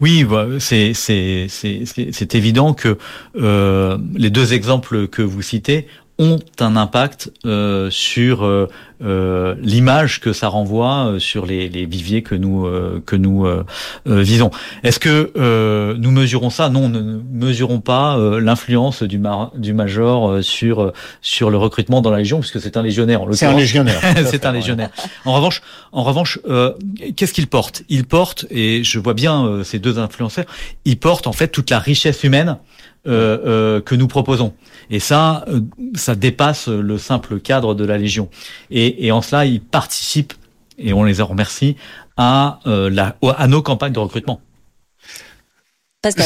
Oui, 0.00 0.24
bah, 0.24 0.48
c'est 0.58 2.34
évident 2.34 2.74
que 2.74 2.98
euh, 3.36 3.96
les 4.16 4.30
deux 4.30 4.54
exemples 4.54 5.06
que 5.06 5.22
vous 5.22 5.40
citez 5.40 5.86
ont 6.18 6.40
un 6.58 6.74
impact 6.74 7.32
euh, 7.46 7.90
sur 7.90 8.44
euh, 8.44 8.68
euh, 9.04 9.54
l'image 9.60 10.20
que 10.20 10.32
ça 10.32 10.48
renvoie 10.48 11.14
sur 11.18 11.46
les, 11.46 11.68
les 11.68 11.86
viviers 11.86 12.22
que 12.22 12.34
nous 12.34 12.66
que 13.06 13.16
nous 13.16 13.46
visons. 14.06 14.50
Est-ce 14.82 14.98
que 14.98 15.94
nous 15.96 16.10
mesurons 16.10 16.50
ça? 16.50 16.68
Non, 16.68 16.88
nous 16.88 17.02
ne 17.02 17.20
mesurons 17.32 17.80
pas 17.80 18.16
l'influence 18.40 19.02
du, 19.02 19.20
du 19.56 19.74
major 19.74 20.42
sur 20.42 20.92
sur 21.22 21.50
le 21.50 21.56
recrutement 21.56 22.00
dans 22.00 22.10
la 22.10 22.18
légion, 22.18 22.40
puisque 22.40 22.60
c'est 22.60 22.76
un 22.76 22.82
légionnaire. 22.82 23.20
C'est 23.32 23.46
un 23.46 23.54
légionnaire. 23.54 24.00
c'est 24.26 24.46
un 24.46 24.52
légionnaire. 24.52 24.90
En 25.24 25.34
revanche, 25.34 25.62
en 25.92 26.02
revanche, 26.02 26.38
qu'est-ce 27.16 27.32
qu'il 27.32 27.46
porte? 27.46 27.82
Il 27.88 28.04
porte, 28.04 28.46
et 28.50 28.84
je 28.84 28.98
vois 28.98 29.14
bien 29.14 29.62
ces 29.64 29.78
deux 29.78 29.98
influenceurs, 29.98 30.46
il 30.84 30.98
porte 30.98 31.26
en 31.26 31.32
fait 31.32 31.48
toute 31.48 31.70
la 31.70 31.78
richesse 31.78 32.24
humaine 32.24 32.58
euh, 33.06 33.38
euh, 33.44 33.80
que 33.82 33.94
nous 33.94 34.08
proposons. 34.08 34.54
Et 34.88 34.98
ça, 34.98 35.44
euh, 35.48 35.60
ça 35.94 36.14
dépasse 36.14 36.68
le 36.68 36.96
simple 36.96 37.38
cadre 37.38 37.74
de 37.74 37.84
la 37.84 37.98
Légion. 37.98 38.30
Et, 38.70 38.93
et 38.98 39.12
en 39.12 39.22
cela, 39.22 39.44
ils 39.44 39.60
participent, 39.60 40.34
et 40.78 40.92
on 40.92 41.04
les 41.04 41.20
en 41.20 41.26
remercie, 41.26 41.76
à, 42.16 42.60
la, 42.64 43.16
à 43.36 43.46
nos 43.48 43.62
campagnes 43.62 43.92
de 43.92 43.98
recrutement. 43.98 44.40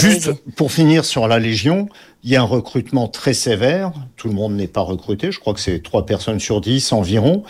Juste 0.01 0.33
pour 0.57 0.73
finir 0.73 1.05
sur 1.05 1.29
la 1.29 1.39
Légion, 1.39 1.89
il 2.25 2.31
y 2.31 2.37
a 2.37 2.41
un 2.41 2.45
recrutement 2.45 3.07
très 3.07 3.33
sévère. 3.33 3.93
Tout 4.17 4.27
le 4.27 4.35
monde 4.35 4.55
n'est 4.55 4.67
pas 4.67 4.81
recruté. 4.81 5.31
Je 5.31 5.39
crois 5.39 5.55
que 5.55 5.61
c'est 5.61 5.83
trois 5.83 6.05
personnes 6.05 6.41
sur 6.41 6.61
dix 6.61 6.93
environ. 6.93 7.45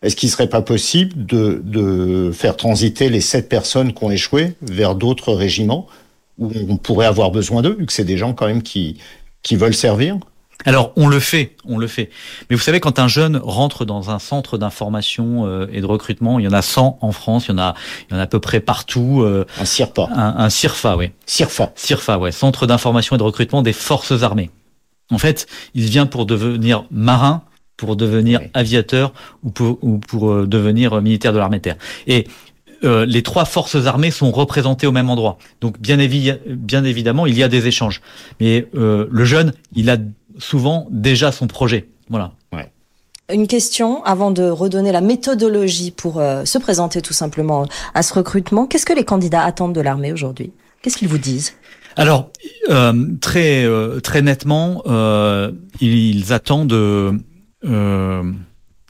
Est-ce 0.00 0.14
qu'il 0.14 0.30
serait 0.30 0.48
pas 0.48 0.62
possible 0.62 1.26
de, 1.26 1.60
de 1.64 2.30
faire 2.32 2.56
transiter 2.56 3.08
les 3.08 3.20
sept 3.20 3.48
personnes 3.48 3.92
qui 3.92 4.04
ont 4.04 4.10
échoué 4.10 4.54
vers 4.62 4.94
d'autres 4.94 5.32
régiments 5.32 5.88
où 6.38 6.52
on 6.68 6.76
pourrait 6.76 7.06
avoir 7.06 7.30
besoin 7.30 7.62
d'eux, 7.62 7.76
vu 7.78 7.86
que 7.86 7.92
c'est 7.92 8.04
des 8.04 8.16
gens 8.16 8.32
quand 8.32 8.46
même 8.46 8.62
qui, 8.62 8.98
qui 9.42 9.56
veulent 9.56 9.74
servir? 9.74 10.18
Alors 10.64 10.92
on 10.96 11.08
le 11.08 11.20
fait, 11.20 11.56
on 11.64 11.78
le 11.78 11.86
fait. 11.86 12.10
Mais 12.48 12.56
vous 12.56 12.62
savez, 12.62 12.80
quand 12.80 12.98
un 12.98 13.08
jeune 13.08 13.36
rentre 13.36 13.84
dans 13.84 14.10
un 14.10 14.18
centre 14.18 14.58
d'information 14.58 15.46
euh, 15.46 15.66
et 15.72 15.80
de 15.80 15.86
recrutement, 15.86 16.38
il 16.38 16.44
y 16.44 16.48
en 16.48 16.52
a 16.52 16.62
100 16.62 16.98
en 17.00 17.12
France, 17.12 17.46
il 17.48 17.52
y 17.52 17.54
en 17.54 17.58
a, 17.58 17.74
il 18.08 18.14
y 18.14 18.16
en 18.16 18.20
a 18.20 18.22
à 18.22 18.26
peu 18.26 18.40
près 18.40 18.60
partout. 18.60 19.22
Euh, 19.22 19.44
un 19.58 19.64
CIRPA. 19.64 20.08
Un, 20.14 20.36
un 20.38 20.50
CIRFA, 20.50 20.96
oui. 20.96 21.10
CIRFA. 21.26 21.72
CIRFA, 21.74 22.18
ouais. 22.18 22.32
Centre 22.32 22.66
d'information 22.66 23.16
et 23.16 23.18
de 23.18 23.24
recrutement 23.24 23.62
des 23.62 23.72
forces 23.72 24.22
armées. 24.22 24.50
En 25.10 25.18
fait, 25.18 25.46
il 25.74 25.84
vient 25.84 26.06
pour 26.06 26.26
devenir 26.26 26.84
marin, 26.90 27.42
pour 27.76 27.96
devenir 27.96 28.40
aviateur 28.54 29.12
ou 29.42 29.50
pour, 29.50 29.78
ou 29.82 29.98
pour 29.98 30.30
euh, 30.30 30.46
devenir 30.46 31.00
militaire 31.02 31.32
de 31.32 31.38
l'armée 31.38 31.58
de 31.58 31.62
terre. 31.62 31.76
Et 32.06 32.26
euh, 32.84 33.06
les 33.06 33.22
trois 33.22 33.44
forces 33.44 33.86
armées 33.86 34.10
sont 34.10 34.32
représentées 34.32 34.86
au 34.86 34.92
même 34.92 35.08
endroit. 35.08 35.38
Donc 35.60 35.78
bien, 35.80 35.96
bien 36.46 36.84
évidemment, 36.84 37.26
il 37.26 37.36
y 37.36 37.42
a 37.42 37.48
des 37.48 37.66
échanges. 37.68 38.00
Mais 38.40 38.66
euh, 38.74 39.06
le 39.10 39.24
jeune, 39.24 39.52
il 39.74 39.88
a 39.88 39.96
souvent 40.42 40.86
déjà 40.90 41.32
son 41.32 41.46
projet. 41.46 41.88
Voilà. 42.08 42.32
Une 43.32 43.46
question 43.46 44.04
avant 44.04 44.30
de 44.30 44.42
redonner 44.42 44.92
la 44.92 45.00
méthodologie 45.00 45.90
pour 45.90 46.20
euh, 46.20 46.44
se 46.44 46.58
présenter 46.58 47.00
tout 47.00 47.14
simplement 47.14 47.66
à 47.94 48.02
ce 48.02 48.12
recrutement. 48.12 48.66
Qu'est-ce 48.66 48.84
que 48.84 48.92
les 48.92 49.04
candidats 49.04 49.42
attendent 49.42 49.74
de 49.74 49.80
l'armée 49.80 50.12
aujourd'hui? 50.12 50.52
Qu'est-ce 50.82 50.98
qu'ils 50.98 51.08
vous 51.08 51.18
disent? 51.18 51.54
Alors 51.96 52.30
très 53.20 53.66
très 54.02 54.22
nettement, 54.22 54.82
ils 55.80 56.32
attendent 56.32 57.22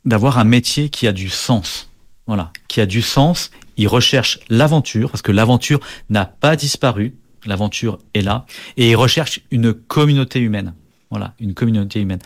d'avoir 0.05 0.39
un 0.39 0.45
métier 0.45 0.89
qui 0.89 1.07
a 1.07 1.13
du 1.13 1.29
sens, 1.29 1.91
voilà, 2.27 2.51
qui 2.69 2.81
a 2.81 2.87
du 2.87 3.03
sens 3.03 3.51
il 3.77 3.89
recherche 3.89 4.41
l'aventure, 4.49 5.11
parce 5.11 5.23
que 5.23 5.33
l'aventure 5.33 5.81
n'a 6.11 6.25
pas 6.25 6.57
disparu, 6.57 7.17
l'aventure 7.47 7.99
est 8.15 8.23
là, 8.23 8.47
et 8.77 8.91
il 8.91 8.97
recherche 8.97 9.41
une 9.51 9.73
communauté 9.73 10.41
humaine. 10.41 10.75
Voilà, 11.13 11.35
une 11.39 11.53
communauté 11.53 12.01
humaine. 12.01 12.21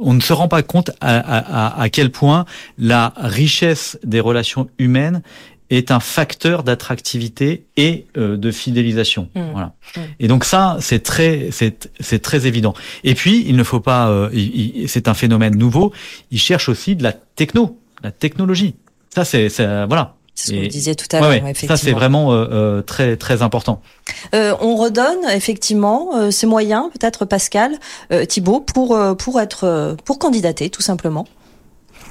On 0.00 0.14
ne 0.14 0.20
se 0.20 0.32
rend 0.32 0.48
pas 0.48 0.64
compte 0.64 0.90
à, 1.00 1.86
quel 1.92 2.10
point 2.10 2.44
la 2.76 3.14
richesse 3.16 4.00
des 4.02 4.18
relations 4.18 4.68
humaines 4.78 5.22
est 5.70 5.92
un 5.92 6.00
facteur 6.00 6.64
d'attractivité 6.64 7.66
et 7.76 8.06
euh, 8.16 8.36
de 8.36 8.50
fidélisation. 8.50 9.28
Mmh. 9.36 9.40
Voilà. 9.52 9.74
Mmh. 9.96 10.00
Et 10.18 10.26
donc 10.26 10.44
ça, 10.44 10.76
c'est 10.80 11.04
très, 11.04 11.50
c'est 11.52 12.18
très 12.18 12.48
évident. 12.48 12.74
Et 13.04 13.14
puis, 13.14 13.44
il 13.46 13.54
ne 13.54 13.62
faut 13.62 13.78
pas, 13.78 14.10
euh, 14.10 14.28
c'est 14.88 15.06
un 15.06 15.14
phénomène 15.14 15.56
nouveau. 15.56 15.92
Il 16.32 16.40
cherche 16.40 16.68
aussi 16.68 16.96
de 16.96 17.04
la 17.04 17.12
techno, 17.12 17.78
la 18.02 18.10
technologie. 18.10 18.74
Ça, 19.14 19.24
c'est, 19.24 19.46
voilà. 19.86 20.16
C'est 20.34 20.48
ce 20.48 20.52
que 20.52 20.62
vous 20.62 20.68
disiez 20.68 20.94
tout 20.94 21.06
à 21.12 21.20
l'heure, 21.20 21.32
effectivement. 21.32 21.76
Ça, 21.76 21.82
c'est 21.82 21.92
vraiment 21.92 22.32
euh, 22.32 22.46
euh, 22.50 22.82
très 22.82 23.16
très 23.16 23.42
important. 23.42 23.82
Euh, 24.34 24.54
on 24.60 24.76
redonne 24.76 25.28
effectivement 25.30 26.16
euh, 26.16 26.30
ces 26.30 26.46
moyens, 26.46 26.86
peut-être 26.98 27.24
Pascal, 27.26 27.72
euh, 28.12 28.24
Thibault, 28.24 28.60
pour 28.60 28.98
pour 29.18 29.40
être 29.40 29.96
pour 30.04 30.18
candidater, 30.18 30.70
tout 30.70 30.82
simplement. 30.82 31.26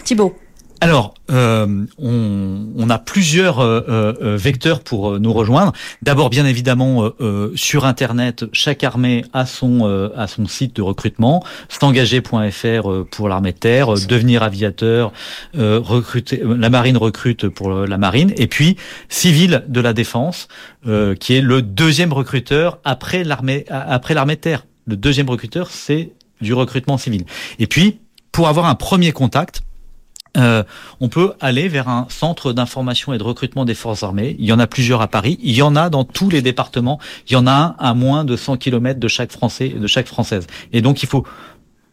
Thibault. 0.03 0.35
Alors, 0.83 1.13
euh, 1.29 1.85
on, 1.99 2.65
on, 2.75 2.89
a 2.89 2.97
plusieurs 2.97 3.59
euh, 3.59 3.81
euh, 4.19 4.35
vecteurs 4.35 4.79
pour 4.79 5.19
nous 5.19 5.31
rejoindre. 5.31 5.73
D'abord, 6.01 6.31
bien 6.31 6.47
évidemment, 6.47 7.11
sur 7.53 7.85
Internet, 7.85 8.45
chaque 8.51 8.83
armée 8.83 9.23
a 9.31 9.45
son 9.45 10.11
a 10.15 10.25
son 10.25 10.47
site 10.47 10.75
de 10.75 10.81
recrutement, 10.81 11.43
s'engager.fr 11.69 13.05
pour 13.11 13.29
l'armée 13.29 13.51
de 13.51 13.57
terre, 13.57 13.93
devenir 14.07 14.41
aviateur, 14.41 15.11
recruter 15.53 16.41
la 16.43 16.69
marine 16.71 16.97
recrute 16.97 17.47
pour 17.47 17.69
la 17.71 17.97
marine, 17.99 18.33
et 18.37 18.47
puis 18.47 18.75
civil 19.07 19.63
de 19.67 19.81
la 19.81 19.93
défense, 19.93 20.47
qui 21.19 21.35
est 21.35 21.41
le 21.41 21.61
deuxième 21.61 22.11
recruteur 22.11 22.79
après 22.83 23.23
l'armée 23.23 23.65
après 23.69 24.15
l'armée 24.15 24.35
de 24.35 24.41
terre. 24.41 24.65
Le 24.87 24.97
deuxième 24.97 25.29
recruteur, 25.29 25.69
c'est 25.69 26.11
du 26.41 26.53
recrutement 26.53 26.97
civil. 26.97 27.25
Et 27.59 27.67
puis, 27.67 27.99
pour 28.31 28.47
avoir 28.47 28.65
un 28.65 28.75
premier 28.75 29.11
contact, 29.11 29.61
euh, 30.37 30.63
on 30.99 31.09
peut 31.09 31.33
aller 31.41 31.67
vers 31.67 31.89
un 31.89 32.07
centre 32.09 32.53
d'information 32.53 33.13
et 33.13 33.17
de 33.17 33.23
recrutement 33.23 33.65
des 33.65 33.73
forces 33.73 34.03
armées. 34.03 34.35
Il 34.39 34.45
y 34.45 34.53
en 34.53 34.59
a 34.59 34.67
plusieurs 34.67 35.01
à 35.01 35.07
Paris. 35.07 35.37
Il 35.41 35.53
y 35.55 35.61
en 35.61 35.75
a 35.75 35.89
dans 35.89 36.03
tous 36.03 36.29
les 36.29 36.41
départements. 36.41 36.99
Il 37.27 37.33
y 37.33 37.35
en 37.35 37.47
a 37.47 37.51
un 37.51 37.75
à 37.79 37.93
moins 37.93 38.23
de 38.23 38.35
100 38.35 38.57
km 38.57 38.99
de 38.99 39.07
chaque 39.07 39.31
Français, 39.31 39.69
de 39.69 39.87
chaque 39.87 40.07
Française. 40.07 40.47
Et 40.71 40.81
donc, 40.81 41.03
il 41.03 41.09
faut 41.09 41.25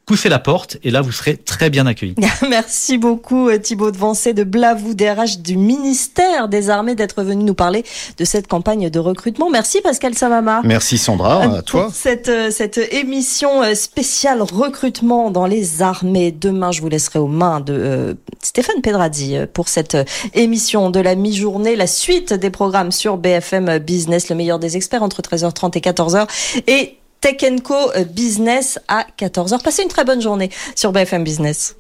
poussez 0.09 0.31
la 0.31 0.38
porte 0.38 0.79
et 0.83 0.90
là 0.90 1.03
vous 1.03 1.12
serez 1.12 1.37
très 1.37 1.68
bien 1.68 1.87
accueillis. 1.87 2.14
Merci 2.49 2.97
beaucoup 2.97 3.51
euh, 3.51 3.59
Thibaut 3.59 3.90
de 3.90 3.99
Vancé 3.99 4.33
de 4.33 4.42
Blavou 4.42 4.94
DRH 4.94 5.40
du 5.40 5.59
ministère 5.59 6.49
des 6.49 6.71
Armées 6.71 6.94
d'être 6.94 7.23
venu 7.23 7.44
nous 7.44 7.55
parler 7.55 7.85
de 8.16 8.25
cette 8.25 8.47
campagne 8.47 8.88
de 8.88 8.99
recrutement. 8.99 9.51
Merci 9.51 9.83
Pascal 9.83 10.14
Samama. 10.14 10.62
Merci 10.64 10.97
Sandra, 10.97 11.42
à 11.42 11.61
toi. 11.61 11.90
Cette, 11.92 12.31
euh, 12.31 12.51
cette 12.51 12.79
émission 12.79 13.62
euh, 13.62 13.75
spéciale 13.75 14.40
recrutement 14.40 15.31
dans 15.31 15.44
les 15.44 15.83
armées. 15.83 16.33
Demain, 16.33 16.73
je 16.73 16.81
vous 16.81 16.88
laisserai 16.88 17.18
aux 17.18 17.27
mains 17.27 17.61
de 17.61 18.16
Stéphane 18.42 18.81
Pedrazzi 18.81 19.37
pour 19.53 19.68
cette 19.68 19.99
émission 20.33 20.88
de 20.88 21.01
la 21.01 21.16
mi-journée, 21.16 21.77
la 21.77 21.87
suite 21.87 22.33
des 22.33 22.49
programmes 22.49 22.92
sur 22.92 23.18
BFM 23.18 23.77
Business, 23.79 24.31
le 24.31 24.37
meilleur 24.37 24.59
des 24.59 24.79
experts 24.79 25.03
entre 25.03 25.21
13h30 25.21 25.77
et 25.77 25.81
14h 25.81 26.27
et 26.66 26.97
Tech 27.20 27.37
Co 27.62 27.92
euh, 27.96 28.04
Business 28.04 28.78
à 28.88 29.07
14h. 29.18 29.62
Passez 29.62 29.83
une 29.83 29.88
très 29.88 30.04
bonne 30.04 30.20
journée 30.20 30.50
sur 30.74 30.92
BFM 30.92 31.24
Business. 31.24 31.76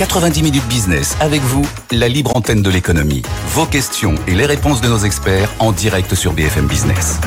90 0.00 0.42
minutes 0.42 0.66
business 0.66 1.14
avec 1.20 1.42
vous, 1.42 1.68
la 1.90 2.08
libre 2.08 2.34
antenne 2.34 2.62
de 2.62 2.70
l'économie. 2.70 3.20
Vos 3.48 3.66
questions 3.66 4.14
et 4.26 4.34
les 4.34 4.46
réponses 4.46 4.80
de 4.80 4.88
nos 4.88 5.00
experts 5.00 5.52
en 5.58 5.72
direct 5.72 6.14
sur 6.14 6.32
BFM 6.32 6.66
Business. 6.66 7.20